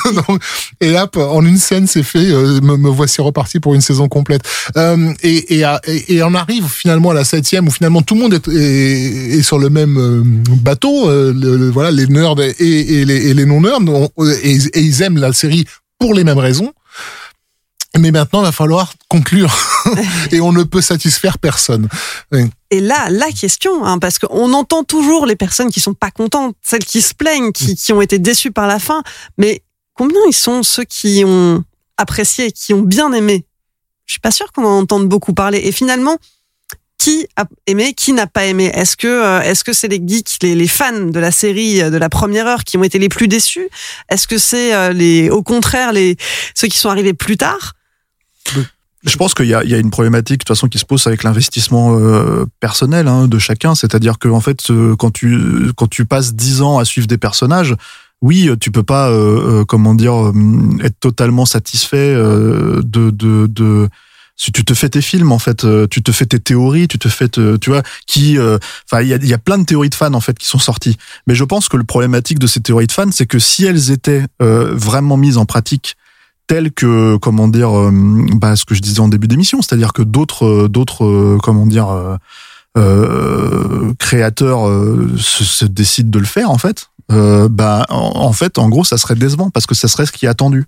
[0.80, 2.30] et là, en une scène, c'est fait.
[2.30, 4.42] Euh, me, me, voici reparti pour une saison complète.
[4.76, 5.64] Euh, et,
[6.22, 9.98] on arrive finalement à la septième où finalement tout le monde est, sur le même
[9.98, 11.10] euh, bateau.
[11.72, 13.80] Voilà, les nerds et, les, les non nerds,
[14.42, 15.64] et, et ils aiment la série
[15.98, 16.72] pour les mêmes raisons.
[17.98, 19.56] Mais maintenant, il va falloir conclure.
[20.32, 21.88] Et on ne peut satisfaire personne.
[22.32, 22.50] Oui.
[22.70, 26.56] Et là, la question, hein, parce qu'on entend toujours les personnes qui sont pas contentes,
[26.62, 29.02] celles qui se plaignent, qui, qui ont été déçues par la fin,
[29.38, 29.62] mais
[29.94, 31.62] combien ils sont ceux qui ont
[31.96, 33.46] apprécié, qui ont bien aimé?
[34.06, 35.60] Je suis pas sûre qu'on en entende beaucoup parler.
[35.64, 36.18] Et finalement,
[36.98, 38.70] qui a aimé, qui n'a pas aimé?
[38.74, 41.96] Est-ce que euh, est-ce que c'est les geeks, les, les, fans de la série de
[41.96, 43.68] la première heure qui ont été les plus déçus?
[44.08, 46.16] Est-ce que c'est euh, les au contraire les
[46.54, 47.74] ceux qui sont arrivés plus tard?
[49.06, 51.22] Je pense qu'il y y a une problématique de toute façon qui se pose avec
[51.22, 56.06] l'investissement euh, personnel hein, de chacun, c'est-à-dire que en fait, euh, quand tu quand tu
[56.06, 57.74] passes dix ans à suivre des personnages,
[58.22, 60.32] oui, tu peux pas, euh, euh comment dire,
[60.82, 63.88] être totalement satisfait de, de, de
[64.36, 67.08] si tu te fais tes films en fait, tu te fais tes théories, tu te
[67.08, 70.14] fais, tu vois, qui, enfin, il y a, y a plein de théories de fans
[70.14, 70.96] en fait qui sont sorties.
[71.26, 73.90] Mais je pense que le problématique de ces théories de fans, c'est que si elles
[73.90, 75.96] étaient vraiment mises en pratique
[76.46, 77.90] tel que comment dire euh,
[78.34, 81.66] bah, ce que je disais en début d'émission c'est-à-dire que d'autres euh, d'autres euh, comment
[81.66, 82.18] dire
[82.76, 84.68] euh, créateurs
[85.16, 86.88] se, décident de le faire en fait.
[87.10, 90.26] Bah en, en, fait en gros ça serait décevant parce que ça serait ce qui
[90.26, 90.64] est attendu.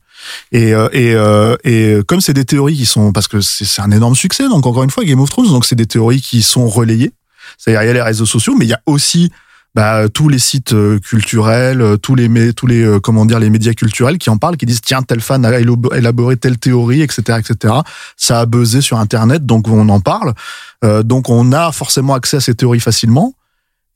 [0.52, 1.16] Et et
[1.64, 4.84] et comme c'est des théories qui sont parce que c'est un énorme succès donc encore
[4.84, 7.12] une fois Game of Thrones donc c'est des théories qui sont relayées.
[7.58, 9.32] C'est-à-dire il y a les réseaux sociaux mais il y a aussi
[9.76, 14.30] bah, tous les sites culturels, tous les tous les comment dire les médias culturels qui
[14.30, 17.74] en parlent, qui disent tiens tel fan a élaboré telle théorie, etc., etc.
[18.16, 20.32] Ça a buzzé sur Internet, donc on en parle.
[20.82, 23.34] Euh, donc on a forcément accès à ces théories facilement.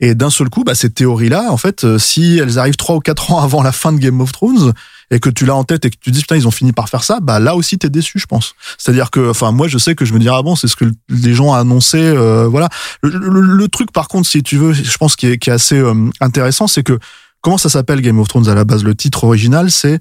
[0.01, 3.33] Et d'un seul coup, bah, ces théories-là, en fait, si elles arrivent trois ou quatre
[3.33, 4.75] ans avant la fin de Game of Thrones,
[5.11, 6.89] et que tu l'as en tête et que tu dis putain ils ont fini par
[6.89, 8.55] faire ça, bah là aussi t'es déçu, je pense.
[8.79, 10.85] C'est-à-dire que, enfin moi je sais que je me dirais ah bon c'est ce que
[11.09, 12.69] les gens ont annoncé, euh, voilà.
[13.03, 16.11] Le, truc par contre si tu veux, je pense qui est, qui est assez euh,
[16.21, 16.99] intéressant, c'est que
[17.41, 18.85] comment ça s'appelle Game of Thrones à la base?
[18.85, 20.01] Le titre original c'est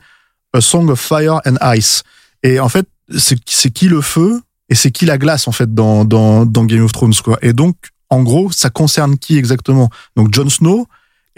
[0.54, 2.04] A Song of Fire and Ice.
[2.43, 6.06] Et en fait c'est qui le feu et c'est qui la glace en fait dans
[6.06, 7.39] dans dans Game of Thrones quoi.
[7.41, 7.76] Et donc
[8.10, 9.89] en gros ça concerne qui exactement?
[10.15, 10.88] Donc Jon Snow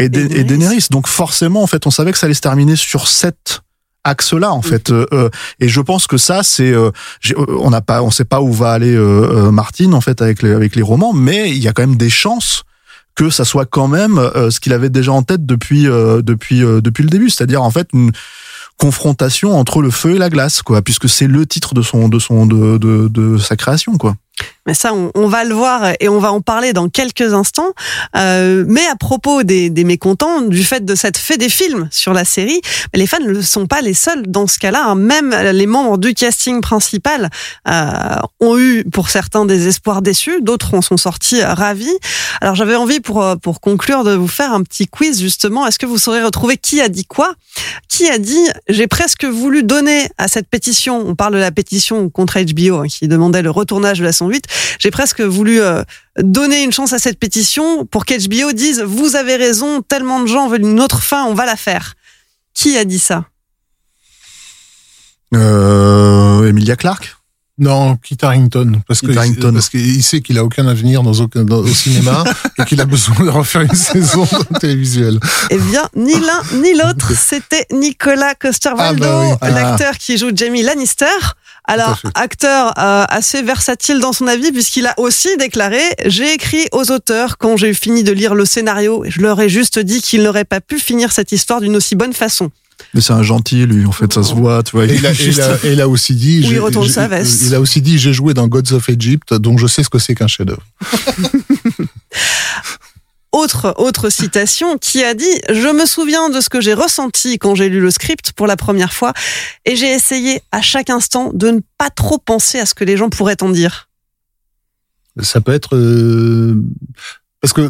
[0.01, 0.87] et, et Daenerys.
[0.89, 3.61] Donc forcément, en fait, on savait que ça allait se terminer sur cette
[4.03, 6.89] axe-là en fait euh, euh, et je pense que ça c'est euh,
[7.37, 10.53] on n'a pas on sait pas où va aller euh, Martin en fait avec les
[10.53, 12.63] avec les romans mais il y a quand même des chances
[13.13, 17.09] que ça soit quand même ce qu'il avait déjà en tête depuis depuis depuis le
[17.09, 18.11] début c'est-à-dire en fait une
[18.77, 22.19] confrontation entre le feu et la glace quoi puisque c'est le titre de son de
[22.19, 24.15] son de de, de sa création quoi
[24.67, 27.73] Mais ça, on, va le voir et on va en parler dans quelques instants.
[28.15, 32.25] Euh, mais à propos des, mécontents, du fait de cette fait des films sur la
[32.25, 32.61] série,
[32.93, 34.85] les fans ne sont pas les seuls dans ce cas-là.
[34.89, 34.95] Hein.
[34.95, 37.31] Même les membres du casting principal
[37.67, 40.41] euh, ont eu, pour certains, des espoirs déçus.
[40.41, 41.97] D'autres en sont sortis ravis.
[42.39, 45.65] Alors j'avais envie, pour, pour conclure, de vous faire un petit quiz, justement.
[45.65, 47.33] Est-ce que vous saurez retrouver qui a dit quoi?
[47.89, 52.09] Qui a dit «J'ai presque voulu donner à cette pétition», on parle de la pétition
[52.09, 54.45] contre HBO, hein, qui demandait le retournage de la 108,
[54.79, 55.83] j'ai presque voulu euh,
[56.19, 60.47] donner une chance à cette pétition pour qu'HBO dise vous avez raison, tellement de gens
[60.47, 61.95] veulent une autre fin, on va la faire.
[62.53, 63.25] Qui a dit ça?
[65.33, 67.15] Euh, Emilia Clarke?
[67.57, 69.11] Non, Kit Harington, parce que
[69.51, 72.23] parce qu'il sait qu'il a aucun avenir dans, aucun, au cinéma
[72.57, 74.27] et qu'il a besoin de refaire une saison
[74.59, 75.19] télévisuelle.
[75.51, 80.63] Eh bien, ni l'un ni l'autre, c'était Nicolas Coster-Waldau, ah bah l'acteur qui joue Jamie
[80.63, 81.05] Lannister.
[81.65, 86.91] Alors, acteur euh, assez versatile dans son avis, puisqu'il a aussi déclaré J'ai écrit aux
[86.91, 90.45] auteurs quand j'ai fini de lire le scénario, je leur ai juste dit qu'ils n'auraient
[90.45, 92.51] pas pu finir cette histoire d'une aussi bonne façon.
[92.93, 94.85] Mais c'est un gentil, lui, en fait, ça se voit, tu vois.
[94.85, 96.41] Et il, a, aussi dit.
[96.41, 97.43] il retourne sa veste.
[97.45, 99.99] Il a aussi dit J'ai joué dans Gods of Egypt, donc je sais ce que
[99.99, 100.63] c'est qu'un chef-d'œuvre.
[103.77, 107.69] Autre, citation qui a dit Je me souviens de ce que j'ai ressenti quand j'ai
[107.69, 109.13] lu le script pour la première fois
[109.65, 112.97] et j'ai essayé à chaque instant de ne pas trop penser à ce que les
[112.97, 113.89] gens pourraient en dire.
[115.19, 115.75] Ça peut être.
[115.75, 116.55] Euh,
[117.41, 117.69] parce que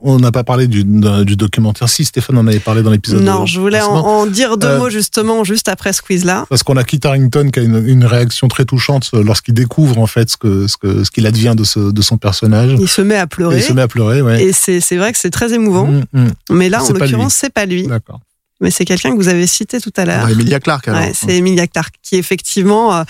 [0.00, 1.88] on n'a pas parlé du, du, documentaire.
[1.88, 3.22] Si, Stéphane en avait parlé dans l'épisode.
[3.22, 6.46] Non, je voulais en, dire deux euh, mots justement juste après ce quiz-là.
[6.48, 10.06] Parce qu'on a Kit Harington qui a une, une réaction très touchante lorsqu'il découvre en
[10.06, 12.76] fait ce ce que ce qu'il advient de, ce, de son personnage.
[12.78, 13.58] Il se met à pleurer.
[13.58, 14.42] il se met à pleurer, ouais.
[14.42, 15.86] Et c'est vrai que c'est très émouvant.
[15.86, 16.28] Mmh, mmh.
[16.50, 17.86] Mais là, en l'occurrence, c'est pas lui.
[17.86, 18.20] D'accord
[18.60, 20.24] mais c'est quelqu'un que vous avez cité tout à l'heure.
[20.26, 20.88] Ah, Emilia Clarke.
[20.88, 23.02] Ouais, c'est Emilia Clarke qui effectivement, euh,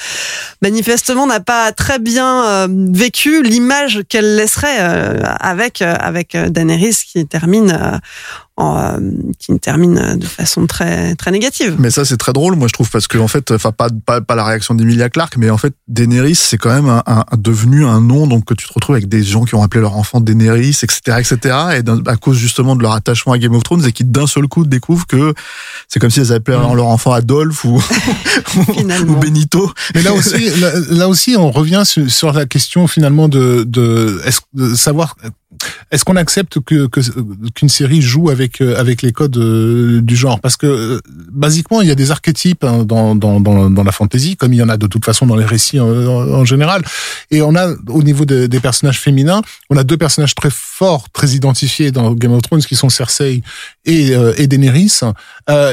[0.62, 7.26] manifestement, n'a pas très bien euh, vécu l'image qu'elle laisserait euh, avec avec Daenerys qui
[7.26, 8.00] termine
[8.58, 8.98] euh,
[9.38, 11.76] qui termine de façon très très négative.
[11.78, 14.20] Mais ça c'est très drôle, moi je trouve, parce que en fait, enfin pas, pas,
[14.20, 17.84] pas la réaction d'Emilia Clarke, mais en fait Daenerys c'est quand même un, un, devenu
[17.86, 20.20] un nom donc que tu te retrouves avec des gens qui ont appelé leur enfant
[20.20, 21.56] Daenerys, etc., etc.
[21.76, 24.48] Et à cause justement de leur attachement à Game of Thrones et qui d'un seul
[24.48, 25.34] coup découvrent que
[25.88, 26.74] c'est comme si elles appelaient mm.
[26.74, 27.76] leur enfant Adolphe ou,
[28.56, 29.72] ou Benito.
[29.94, 30.50] Mais là aussi,
[30.90, 34.20] là, aussi, on revient sur, sur la question finalement de, de,
[34.54, 35.16] de savoir
[35.90, 36.87] est-ce qu'on accepte que
[37.54, 40.40] qu'une série joue avec euh, avec les codes euh, du genre?
[40.40, 41.00] Parce que euh,
[41.32, 44.62] basiquement, il y a des archétypes hein, dans, dans, dans, la fantasy, comme il y
[44.62, 46.82] en a de toute façon dans les récits en, général.
[47.30, 51.28] Et on a au niveau des personnages féminins, on a deux personnages très forts, très
[51.30, 53.42] identifiés dans Game of Thrones, qui sont Cersei
[53.87, 55.00] et, et Daenerys,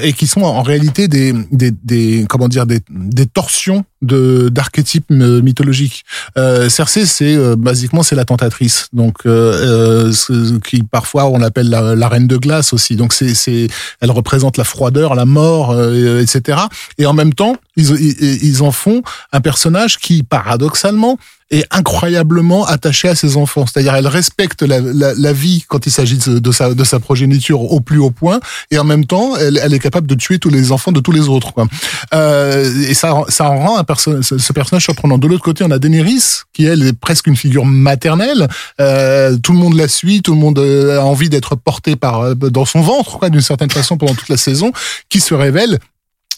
[0.01, 5.09] et qui sont en réalité des, des, des comment dire des, des torsions de d'archétypes
[5.09, 6.05] mythologiques.
[6.37, 9.25] Euh, Cersei, c'est euh, basiquement c'est la tentatrice, donc
[9.65, 12.95] euh, euh qui parfois on l'appelle la, la, reine de glace aussi.
[12.95, 13.67] Donc c'est c'est
[14.01, 16.59] elle représente la froideur, la mort, euh, etc.
[16.97, 19.01] Et en même temps, ils, ils, ils en font
[19.31, 21.17] un personnage qui paradoxalement
[21.51, 23.65] est incroyablement attachée à ses enfants.
[23.65, 27.99] C'est-à-dire, elle respecte la, vie quand il s'agit de, sa, de sa progéniture au plus
[27.99, 28.39] haut point,
[28.71, 31.27] et en même temps, elle, est capable de tuer tous les enfants de tous les
[31.27, 31.53] autres.
[31.53, 31.67] Quoi.
[32.13, 35.17] Euh, et ça, ça en rend un ce personnage surprenant.
[35.17, 38.47] De l'autre côté, on a Daenerys, qui elle est presque une figure maternelle.
[38.79, 42.21] Euh, tout le monde la suit, tout le monde euh, a envie d'être porté par
[42.21, 44.71] euh, dans son ventre, d'une certaine façon, pendant toute la saison,
[45.09, 45.79] qui se révèle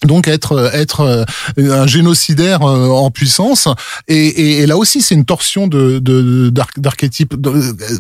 [0.06, 1.02] donc être être
[1.58, 3.68] euh, un génocidaire euh, en puissance.
[4.08, 6.00] Et, et, là aussi c'est une torsion de
[6.78, 7.36] d'archétype.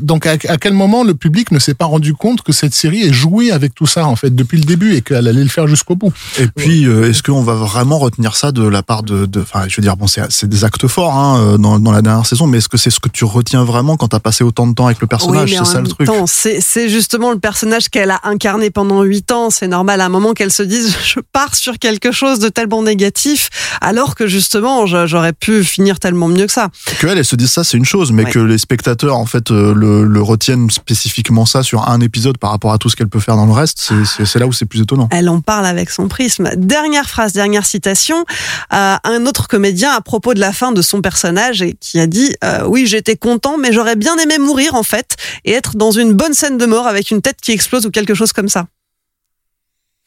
[0.02, 3.14] Donc à, quel moment le public ne s'est pas rendu compte que cette série est
[3.14, 5.96] jouée avec tout ça en fait depuis le début et qu'elle allait le faire jusqu'au
[5.96, 6.14] bout?
[6.40, 9.76] Et puis euh, est-ce qu'on va vraiment retenir ça de la part de enfin je
[9.78, 12.70] veux dire bon c'est des actes forts hein, dans, dans la dernière saison mais est-ce
[12.70, 15.08] que c'est ce que tu retiens vraiment quand t'as passé autant de temps avec le
[15.08, 15.56] personnage?
[15.58, 16.08] c'est ça le truc.
[16.28, 19.50] c'est justement le personnage qu'elle a incarné pendant huit ans.
[19.50, 22.84] C'est normal à un moment qu'elle se dise je pars sur quelque chose de tellement
[22.84, 23.50] négatif,
[23.82, 26.70] alors que justement, j'aurais pu finir tellement mieux que ça.
[27.00, 29.52] Que elle, elle se dise ça, c'est une chose, mais que les spectateurs, en fait,
[29.52, 33.20] euh, le, retiennent spécifiquement ça sur un épisode par rapport à tout ce qu'elle peut
[33.20, 35.08] faire dans le reste, c'est là où c'est plus étonnant.
[35.12, 36.50] Elle en parle avec son prisme.
[36.58, 38.26] Dernière phrase, dernière citation.
[38.74, 42.08] Euh, un autre comédien à propos de la fin de son personnage et qui a
[42.08, 45.92] dit euh, oui j'étais content mais j'aurais bien aimé mourir en fait et être dans
[45.92, 48.66] une bonne scène de mort avec une tête qui explose ou quelque chose comme ça.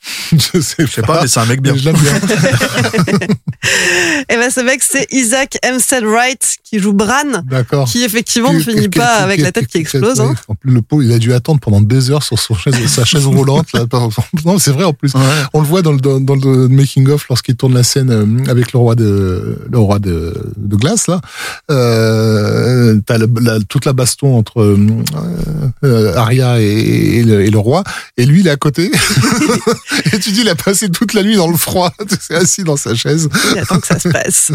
[0.33, 1.75] je sais Je sais pas, mais c'est un mec bien.
[1.77, 2.15] Je l'aime bien.
[4.31, 7.87] Et ben ce mec c'est Isaac Hempstead Wright qui joue Bran, D'accord.
[7.89, 10.21] qui effectivement ne Qui- finit qui- pas qui- avec qui- la tête qui explose.
[10.21, 10.35] hein.
[10.49, 13.05] En plus, le pauvre, il a dû attendre pendant deux heures sur son chaise, sa
[13.05, 13.67] chaise roulante.
[13.75, 13.85] Là.
[14.47, 15.13] Non, c'est vrai en plus.
[15.15, 15.21] Ouais.
[15.53, 18.51] On le voit dans le, dans, dans le making of lorsqu'il tourne la scène euh,
[18.51, 21.21] avec le roi de le roi de, de glace là.
[21.71, 24.79] Euh, T'as le- la- toute la baston entre euh,
[25.85, 27.85] euh, Arya et, et le, et le roi,
[28.17, 28.91] et lui il est à côté.
[30.12, 31.92] et tu dis il a passé toute la nuit dans le froid,
[32.31, 33.29] assis dans sa chaise.
[33.53, 34.53] Il attend que ça se passe.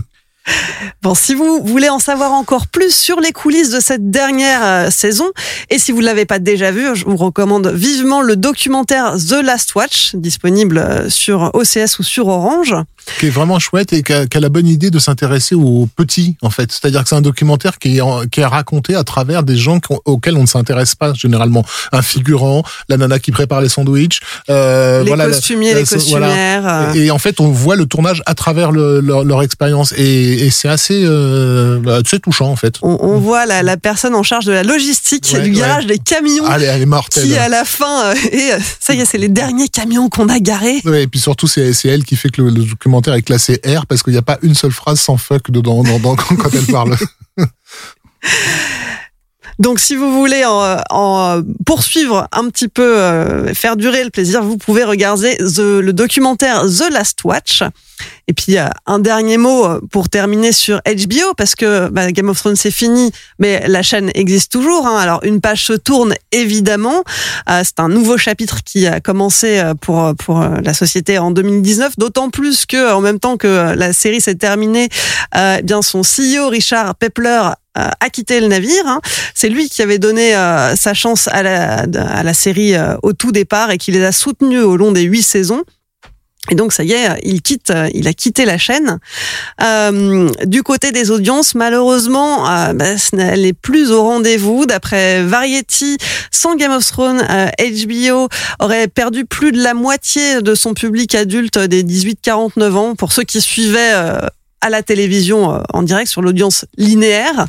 [1.01, 4.89] Bon, si vous voulez en savoir encore plus sur les coulisses de cette dernière euh,
[4.91, 5.25] saison,
[5.69, 9.43] et si vous ne l'avez pas déjà vu, je vous recommande vivement le documentaire The
[9.43, 12.75] Last Watch, disponible euh, sur OCS ou sur Orange.
[13.19, 15.87] Qui est vraiment chouette et qui a, qui a la bonne idée de s'intéresser aux
[15.95, 16.71] petits en fait.
[16.71, 19.79] C'est-à-dire que c'est un documentaire qui est, en- qui est raconté à travers des gens
[20.05, 21.65] auxquels on ne s'intéresse pas généralement.
[21.91, 26.67] Un figurant, la nana qui prépare les sandwichs, euh, les voilà, costumiers, la- les costumières.
[26.67, 30.45] euh, Et en fait, on voit le tournage à travers le- leur, leur expérience et,
[30.45, 32.75] et c'est assez, euh, bah, c'est touchant en fait.
[32.81, 35.59] on, on voit la, la personne en charge de la logistique Ouais, du ouais.
[35.59, 37.23] garage des camions Allez, elle est mortelle.
[37.25, 40.29] qui à la fin euh, et euh, ça y est c'est les derniers camions qu'on
[40.29, 42.63] a garés Ouais, et puis surtout, c'est elle qui fait que le, le
[43.01, 45.99] est classé R parce qu'il n'y a pas une seule phrase sans fuck dedans, dans-
[45.99, 46.95] dans- quand, quand elle parle.
[49.59, 54.43] donc si vous voulez en, en poursuivre un petit peu euh, faire durer le plaisir
[54.43, 57.63] vous pouvez regarder The- le documentaire The Last Watch
[58.27, 62.29] et puis euh, un dernier mot euh, pour terminer sur HBO parce que bah, Game
[62.29, 64.97] of Thrones c'est fini mais la chaîne existe toujours hein.
[64.97, 67.03] alors une page se tourne évidemment
[67.49, 72.29] Euh, c'est un nouveau chapitre qui a commencé pour pour la société en 2019 d'autant
[72.29, 74.89] plus que en même temps que la série s'est terminée
[75.35, 78.87] eh bien son CEO Richard Pepler a quitté le navire.
[78.87, 79.01] hein.
[79.33, 80.31] C'est lui qui avait donné
[80.75, 81.85] sa chance à la,
[82.19, 85.23] à la série au tout départ et qui les a soutenus au long des huit
[85.23, 85.63] saisons.
[86.51, 88.99] Et donc ça y est, il quitte, euh, il a quitté la chaîne.
[89.61, 92.85] Euh, du côté des audiences, malheureusement, euh, bah,
[93.17, 94.65] elle n'est plus au rendez-vous.
[94.65, 95.97] D'après Variety,
[96.29, 97.23] sans Game of Thrones,
[97.59, 98.29] HBO
[98.59, 102.95] aurait perdu plus de la moitié de son public adulte des 18-49 ans.
[102.95, 103.93] Pour ceux qui suivaient
[104.65, 107.45] à la télévision euh, en direct sur l'audience linéaire.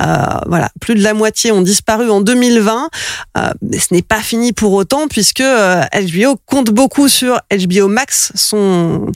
[0.00, 0.04] Euh,
[0.46, 2.90] voilà, plus de la moitié ont disparu en 2020.
[3.38, 7.88] Euh, mais ce n'est pas fini pour autant puisque euh, HBO compte beaucoup sur HBO
[7.88, 9.10] Max, son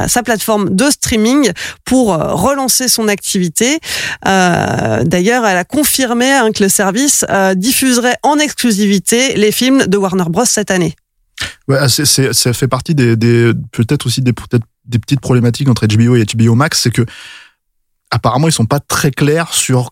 [0.00, 1.52] euh, sa plateforme de streaming
[1.84, 3.78] pour euh, relancer son activité.
[4.26, 9.86] Euh, D'ailleurs, elle a confirmé hein, que le service euh, diffuserait en exclusivité les films
[9.86, 10.96] de Warner Bros cette année.
[11.68, 15.20] Ouais, ah, c'est, c'est, ça fait partie des, des peut-être aussi des, peut-être des petites
[15.20, 17.04] problématiques entre HBO et HBO Max, c'est que
[18.10, 19.90] apparemment ils sont pas très clairs sur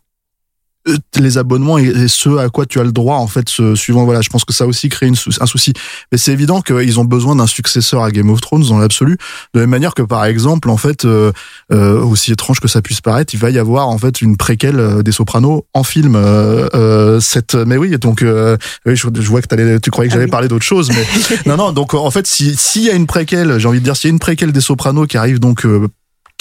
[1.19, 4.05] les abonnements et, et ce à quoi tu as le droit en fait ce, suivant
[4.05, 5.73] voilà je pense que ça aussi crée une, sou- un souci
[6.13, 9.17] mais c'est évident qu'ils ont besoin d'un successeur à Game of Thrones dans l'absolu
[9.55, 11.33] de la même manière que par exemple en fait euh,
[11.73, 14.79] euh, aussi étrange que ça puisse paraître il va y avoir en fait une préquelle
[14.79, 19.29] euh, des Sopranos en film euh, euh, cette mais oui donc euh, oui, je, je
[19.29, 20.31] vois que t'allais- tu croyais que Ah j'allais oui.
[20.31, 21.07] parler d'autre chose mais
[21.47, 23.97] non, non, donc en fait, si- s'il y a une préquelle, j'ai envie de dire,
[23.97, 25.89] s'il y a une préquelle des Sopranos qui arrive donc euh,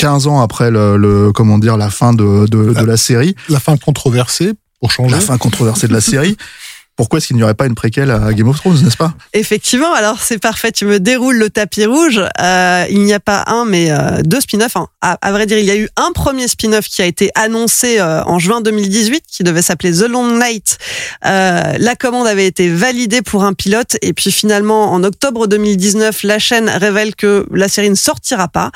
[0.03, 3.61] 15 ans après le, le- comment dire, la fin de, de, de la série, La
[3.61, 5.15] fin controversée, pour changer.
[5.15, 6.35] la fin controversée de la série,
[6.95, 9.93] pourquoi est-ce qu'il n'y aurait pas une préquelle à Game of Thrones, n'est-ce pas Effectivement,
[9.93, 12.21] alors c'est parfait, tu me déroules le tapis rouge.
[12.39, 14.75] Euh, il n'y a pas un, mais euh, deux spin-offs.
[14.75, 14.87] hein.
[15.01, 18.23] À, vrai dire, il y a eu un premier spin-off qui a été annoncé euh,
[18.25, 20.77] en juin 2018, qui devait s'appeler The Long Night.
[21.25, 26.23] Euh, la commande avait été validée pour un pilote, et puis finalement, en octobre 2019,
[26.23, 28.71] la chaîne révèle que la série ne sortira pas.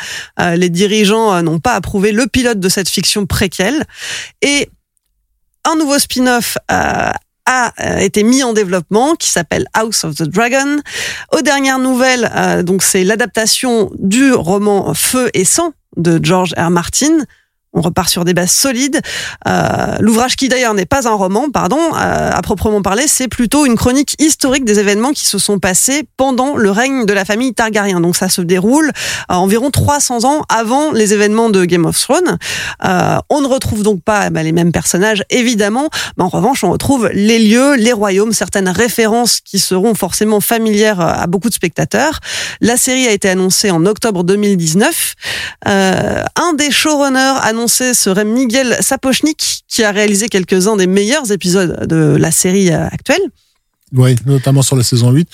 [0.56, 3.86] Les dirigeants n'ont pas approuvé le pilote de cette fiction préquelle.
[4.42, 4.70] Et
[5.68, 7.12] un nouveau spin-off euh,
[7.48, 10.78] a euh, été mis en développement qui s'appelle House of the Dragon.
[11.36, 16.70] Aux dernières nouvelles, euh, donc c'est l'adaptation du roman Feu et sang de George R.
[16.70, 17.24] Martin.
[17.74, 19.02] On repart sur des bases solides.
[19.48, 23.66] Euh, L'ouvrage qui d'ailleurs n'est pas un roman, pardon, euh, à proprement parler, c'est plutôt
[23.66, 27.54] une chronique historique des événements qui se sont passés pendant le règne de la famille
[27.54, 28.00] Targaryen.
[28.00, 28.92] Donc ça se déroule
[29.32, 32.38] euh, environ 300 ans avant les événements de Game of Thrones.
[32.84, 36.72] Euh, on ne retrouve donc pas bah, les mêmes personnages, évidemment, mais en revanche, on
[36.72, 41.54] retrouve les lieux, les royaumes, certaines références qui seront forcément familières euh, à beaucoup de
[41.54, 42.20] spectateurs.
[42.62, 45.14] La série a été annoncée en octobre 2019.
[45.68, 52.16] Euh, un des showrunners serait Miguel Sapochnik, qui a réalisé quelques-uns des meilleurs épisodes de
[52.16, 53.32] la série euh, actuelle.
[53.96, 55.30] Oui, notamment sur la saison 8.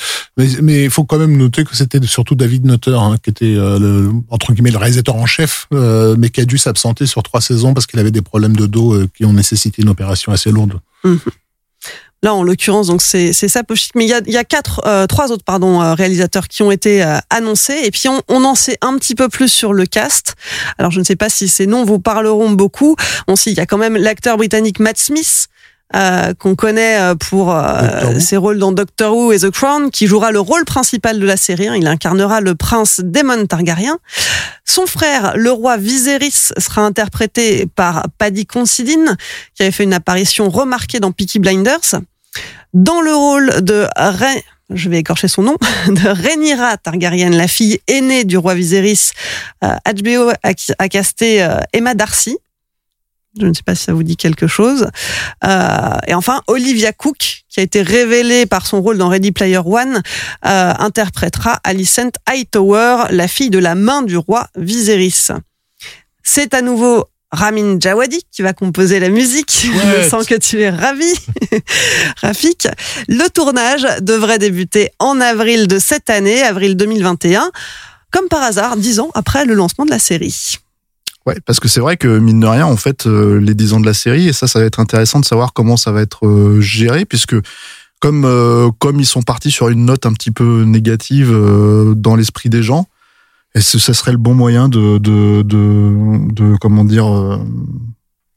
[0.62, 3.79] Mais il faut quand même noter que c'était surtout David Nutter hein, qui était euh,
[3.79, 7.41] le, entre guillemets le réalisateur en chef, euh, mais qui a dû s'absenter sur trois
[7.41, 10.51] saisons parce qu'il avait des problèmes de dos euh, qui ont nécessité une opération assez
[10.51, 10.79] lourde.
[12.23, 14.81] Là, en l'occurrence, donc c'est c'est Sapowski, mais il y a, il y a quatre,
[14.86, 17.77] euh, trois autres pardon euh, réalisateurs qui ont été euh, annoncés.
[17.83, 20.36] Et puis on, on en sait un petit peu plus sur le cast.
[20.77, 22.95] Alors je ne sais pas si ces noms vous parleront beaucoup.
[23.27, 25.47] On sait il y a quand même l'acteur britannique Matt Smith.
[25.95, 30.07] euh, qu'on connaît euh, pour euh, ses rôles dans Doctor Who et The Crown, qui
[30.07, 31.67] jouera le rôle principal de la série.
[31.67, 31.75] hein.
[31.75, 33.97] Il incarnera le prince Daemon Targaryen.
[34.65, 39.17] Son frère, le roi Viserys, sera interprété par Paddy Considine,
[39.53, 42.01] qui avait fait une apparition remarquée dans Peaky Blinders.
[42.73, 47.79] Dans le rôle de Rhae- je vais écorcher son nom, de Rhaenyra Targaryen, la fille
[47.87, 49.11] aînée du roi Viserys,
[49.63, 52.38] euh, HBO a, a casté euh, Emma Darcy.
[53.39, 54.89] Je ne sais pas si ça vous dit quelque chose.
[55.43, 59.57] Euh, et enfin, Olivia Cook, qui a été révélée par son rôle dans Ready Player
[59.65, 60.03] One,
[60.45, 65.29] euh, interprétera Alicent Hightower, la fille de la main du roi Viserys.
[66.21, 69.65] C'est à nouveau Ramin Djawadi qui va composer la musique.
[69.65, 71.11] Je sens que tu es ravi,
[72.21, 72.67] Rafik.
[73.09, 77.51] Le tournage devrait débuter en avril de cette année, avril 2021,
[78.11, 80.59] comme par hasard, dix ans après le lancement de la série.
[81.25, 83.79] Ouais, parce que c'est vrai que mine de rien, en fait, euh, les 10 ans
[83.79, 86.27] de la série, et ça, ça va être intéressant de savoir comment ça va être
[86.27, 87.36] euh, géré, puisque
[88.03, 92.17] comme euh, comme ils sont partis sur une note un petit peu négative euh, dans
[92.17, 92.88] l'esprit des gens,
[93.56, 97.38] est-ce que ça serait le bon moyen de de de, comment dire euh,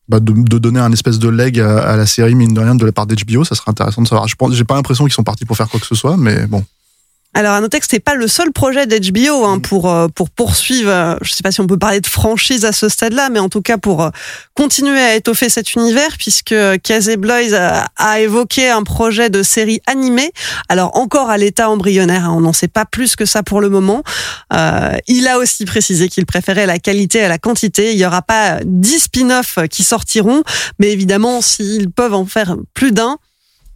[0.09, 2.75] bah de, de donner un espèce de leg à, à la série mine de rien
[2.75, 4.29] de la part d'HBO, ça serait intéressant de savoir.
[4.29, 6.47] Je pense, j'ai pas l'impression qu'ils sont partis pour faire quoi que ce soit, mais
[6.47, 6.64] bon.
[7.37, 10.89] Alors à noter que c'est pas le seul projet d'HBO hein, pour euh, pour poursuivre.
[10.91, 13.51] euh, Je sais pas si on peut parler de franchise à ce stade-là, mais en
[13.51, 14.09] tout cas pour euh,
[14.55, 19.82] continuer à étoffer cet univers, puisque Casey Bloys a, a évoqué un projet de série
[19.87, 20.32] animée.
[20.70, 23.68] Alors encore à l'état embryonnaire, hein, on n'en sait pas plus que ça pour le
[23.68, 24.03] moment.
[24.55, 27.93] Euh, il a aussi précisé qu'il préférait la qualité à la quantité.
[27.93, 30.43] Il y aura pas 10 spin-offs qui sortiront,
[30.78, 33.18] mais évidemment s'ils peuvent en faire plus d'un,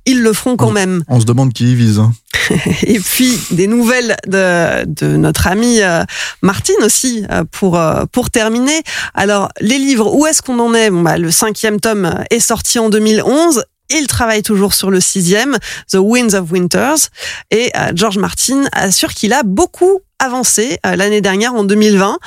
[0.06, 1.04] ils le feront quand même.
[1.08, 1.98] On se demande qui ils visent.
[1.98, 2.12] hein.
[2.82, 6.02] Et puis des nouvelles de, de notre amie euh,
[6.42, 8.82] Martine aussi euh, pour euh, pour terminer.
[9.14, 10.90] Alors les livres, où est-ce qu'on en est?
[10.90, 13.64] Bon, bah, Le cinquième tome est sorti en 2011.
[13.96, 15.56] Il travaille toujours sur le sixième,
[15.90, 17.08] The Winds of Winters,
[17.50, 22.18] et George Martin assure qu'il a beaucoup avancé l'année dernière en 2020.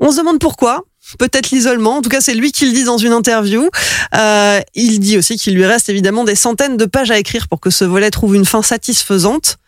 [0.00, 0.82] On se demande pourquoi.
[1.18, 1.98] Peut-être l'isolement.
[1.98, 3.68] En tout cas, c'est lui qui le dit dans une interview.
[4.14, 7.60] Euh, il dit aussi qu'il lui reste évidemment des centaines de pages à écrire pour
[7.60, 9.58] que ce volet trouve une fin satisfaisante.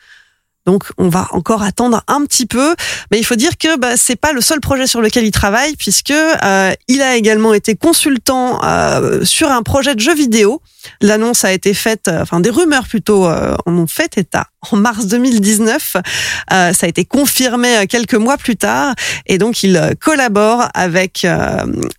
[0.67, 2.75] Donc, on va encore attendre un petit peu,
[3.11, 5.77] mais il faut dire que bah, c'est pas le seul projet sur lequel il travaille,
[5.77, 10.61] puisque euh, il a également été consultant euh, sur un projet de jeu vidéo.
[11.01, 15.07] L'annonce a été faite, euh, enfin des rumeurs plutôt en ont fait état en mars
[15.07, 15.97] 2019.
[16.53, 18.95] Euh, ça a été confirmé quelques mois plus tard,
[19.27, 21.27] et donc il collabore avec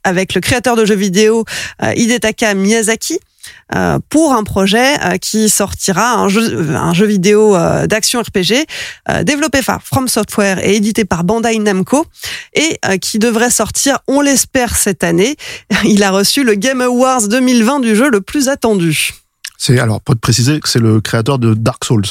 [0.03, 1.45] avec le créateur de jeux vidéo
[1.81, 3.19] Hidetaka Miyazaki
[4.09, 8.65] pour un projet euh, qui sortira un jeu, vidéo euh, d'action RPG
[9.09, 12.05] euh, développé par From Software et édité par Bandai Namco
[12.53, 15.35] et euh, qui devrait sortir, on l'espère, cette année.
[15.83, 19.11] Il a reçu le Game Awards 2020 du jeu le plus attendu.
[19.57, 22.05] C'est alors pour te préciser que c'est le créateur de Dark Souls.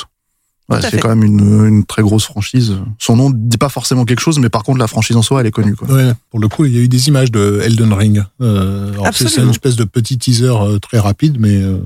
[0.69, 2.75] Ouais, c'est quand même une, une très grosse franchise.
[2.99, 5.41] Son nom ne dit pas forcément quelque chose, mais par contre la franchise en soi,
[5.41, 5.77] elle est connue.
[5.77, 5.87] Quoi.
[5.89, 8.25] Ouais, pour le coup, il y a eu des images de Elden Ring.
[8.41, 11.79] Euh, alors c'est- une espèce de petit teaser euh, très rapide, mais euh,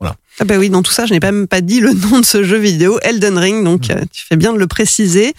[0.00, 0.16] voilà.
[0.40, 2.24] Ah bah oui, dans tout ça, je n'ai pas même pas dit le nom de
[2.24, 5.34] ce jeu vidéo, Elden Ring, donc euh, tu fais bien de le préciser.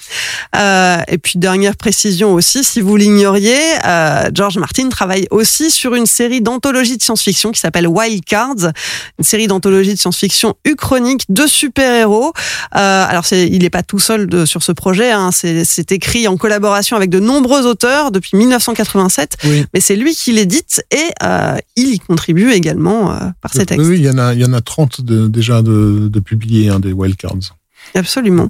[0.58, 5.96] Euh, et puis dernière précision aussi, si vous l'ignoriez, euh, George Martin travaille aussi sur
[5.96, 8.74] une série d'anthologies de science-fiction qui s'appelle Wild Cards,
[9.18, 12.34] une série d'anthologies de science-fiction uchronique de super-héros.
[12.76, 15.94] Euh, alors c'est, il n'est pas tout seul de- sur ce projet, hein, c'est, c'est
[15.94, 19.66] écrit en collaboration avec de nombreux auteurs depuis 1987, Oui.
[19.74, 23.88] mais c'est lui qui l'édite et euh, il y contribue également euh, par ses textes.
[23.88, 26.70] oui, il y en a, il y en a 30 de- déjà de, de publiés,
[26.70, 27.56] hein, des wildcards.
[27.96, 28.50] Absolument.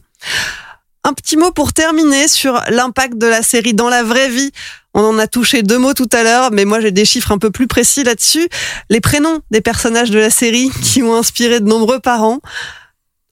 [1.04, 4.52] Un petit mot pour terminer sur l'impact de la série dans la vraie vie.
[4.94, 7.38] On en a touché deux mots tout à l'heure, mais moi j'ai des chiffres un
[7.38, 8.50] peu plus précis là-dessus.
[8.90, 12.40] Les prénoms des personnages de la série qui ont inspiré de nombreux parents.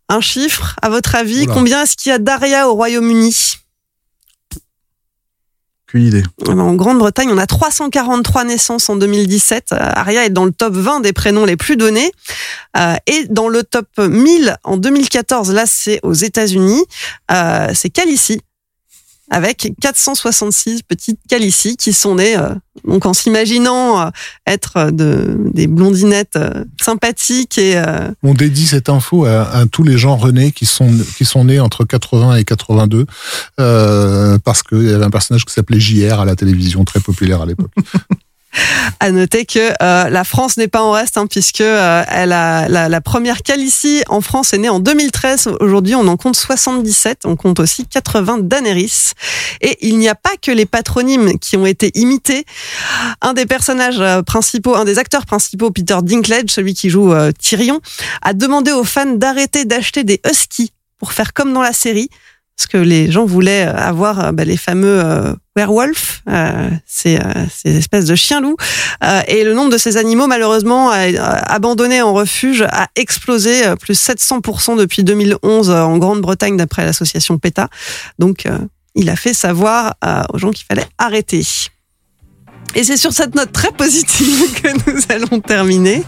[0.10, 1.54] Un chiffre, à votre avis, Oula.
[1.54, 3.36] combien est-ce qu'il y a d'Aria au Royaume-Uni?
[5.88, 6.24] Qu'une idée.
[6.42, 9.70] Eh ben, En Grande-Bretagne, on a 343 naissances en 2017.
[9.72, 12.12] Euh, Aria est dans le top 20 des prénoms les plus donnés.
[12.76, 16.84] Euh, et dans le top 1000 en 2014, là c'est aux États-Unis,
[17.32, 18.42] euh, c'est Calici.
[19.30, 22.54] Avec 466 petites Calici qui sont nées, euh,
[22.88, 24.10] donc en s'imaginant euh,
[24.46, 29.66] être euh, de, des blondinettes euh, sympathiques et euh, On dédie cette info à, à
[29.66, 33.06] tous les gens renés qui sont, qui sont nés entre 80 et 82,
[33.60, 37.42] euh, parce qu'il y avait un personnage qui s'appelait JR à la télévision, très populaire
[37.42, 37.72] à l'époque.
[39.00, 42.68] À noter que euh, la France n'est pas en reste, hein, puisque euh, elle a,
[42.68, 45.50] la, la première Calicie en France est née en 2013.
[45.60, 47.26] Aujourd'hui, on en compte 77.
[47.26, 49.14] On compte aussi 80 Daenerys.
[49.62, 52.46] Et il n'y a pas que les patronymes qui ont été imités.
[53.22, 57.32] Un des personnages euh, principaux, un des acteurs principaux, Peter Dinklage, celui qui joue euh,
[57.32, 57.82] Tyrion,
[58.22, 62.10] a demandé aux fans d'arrêter d'acheter des huskies pour faire comme dans la série.
[62.58, 67.22] Parce que les gens voulaient avoir euh, bah, les fameux euh, werewolf, euh, ces, euh,
[67.54, 68.58] ces espèces de chiens-loups.
[69.04, 73.94] Euh, et le nombre de ces animaux, malheureusement, abandonnés en refuge, a explosé, euh, plus
[74.00, 77.70] 700% depuis 2011 euh, en Grande-Bretagne, d'après l'association PETA.
[78.18, 78.58] Donc, euh,
[78.96, 81.46] il a fait savoir euh, aux gens qu'il fallait arrêter.
[82.76, 86.04] Et c'est sur cette note très positive que nous allons terminer.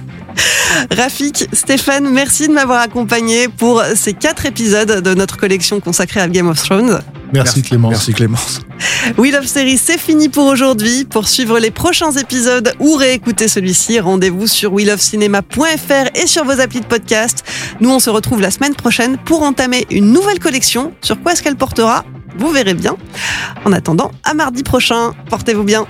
[0.91, 6.27] Rafik, Stéphane, merci de m'avoir accompagné pour ces quatre épisodes de notre collection consacrée à
[6.27, 7.01] Game of Thrones.
[7.33, 7.91] Merci, Clémence.
[7.91, 8.61] Merci Clémence.
[9.17, 11.05] Wheel of Series, c'est fini pour aujourd'hui.
[11.05, 16.81] Pour suivre les prochains épisodes ou réécouter celui-ci, rendez-vous sur wheelofcinema.fr et sur vos applis
[16.81, 17.43] de podcast.
[17.81, 20.93] Nous, on se retrouve la semaine prochaine pour entamer une nouvelle collection.
[21.01, 22.03] Sur quoi est-ce qu'elle portera?
[22.37, 22.95] Vous verrez bien.
[23.65, 25.13] En attendant, à mardi prochain.
[25.29, 25.85] Portez-vous bien.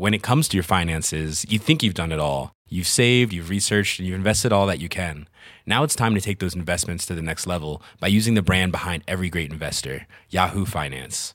[0.00, 2.54] When it comes to your finances, you think you've done it all.
[2.68, 5.28] You've saved, you've researched, and you've invested all that you can.
[5.66, 8.72] Now it's time to take those investments to the next level by using the brand
[8.72, 11.34] behind every great investor, Yahoo Finance.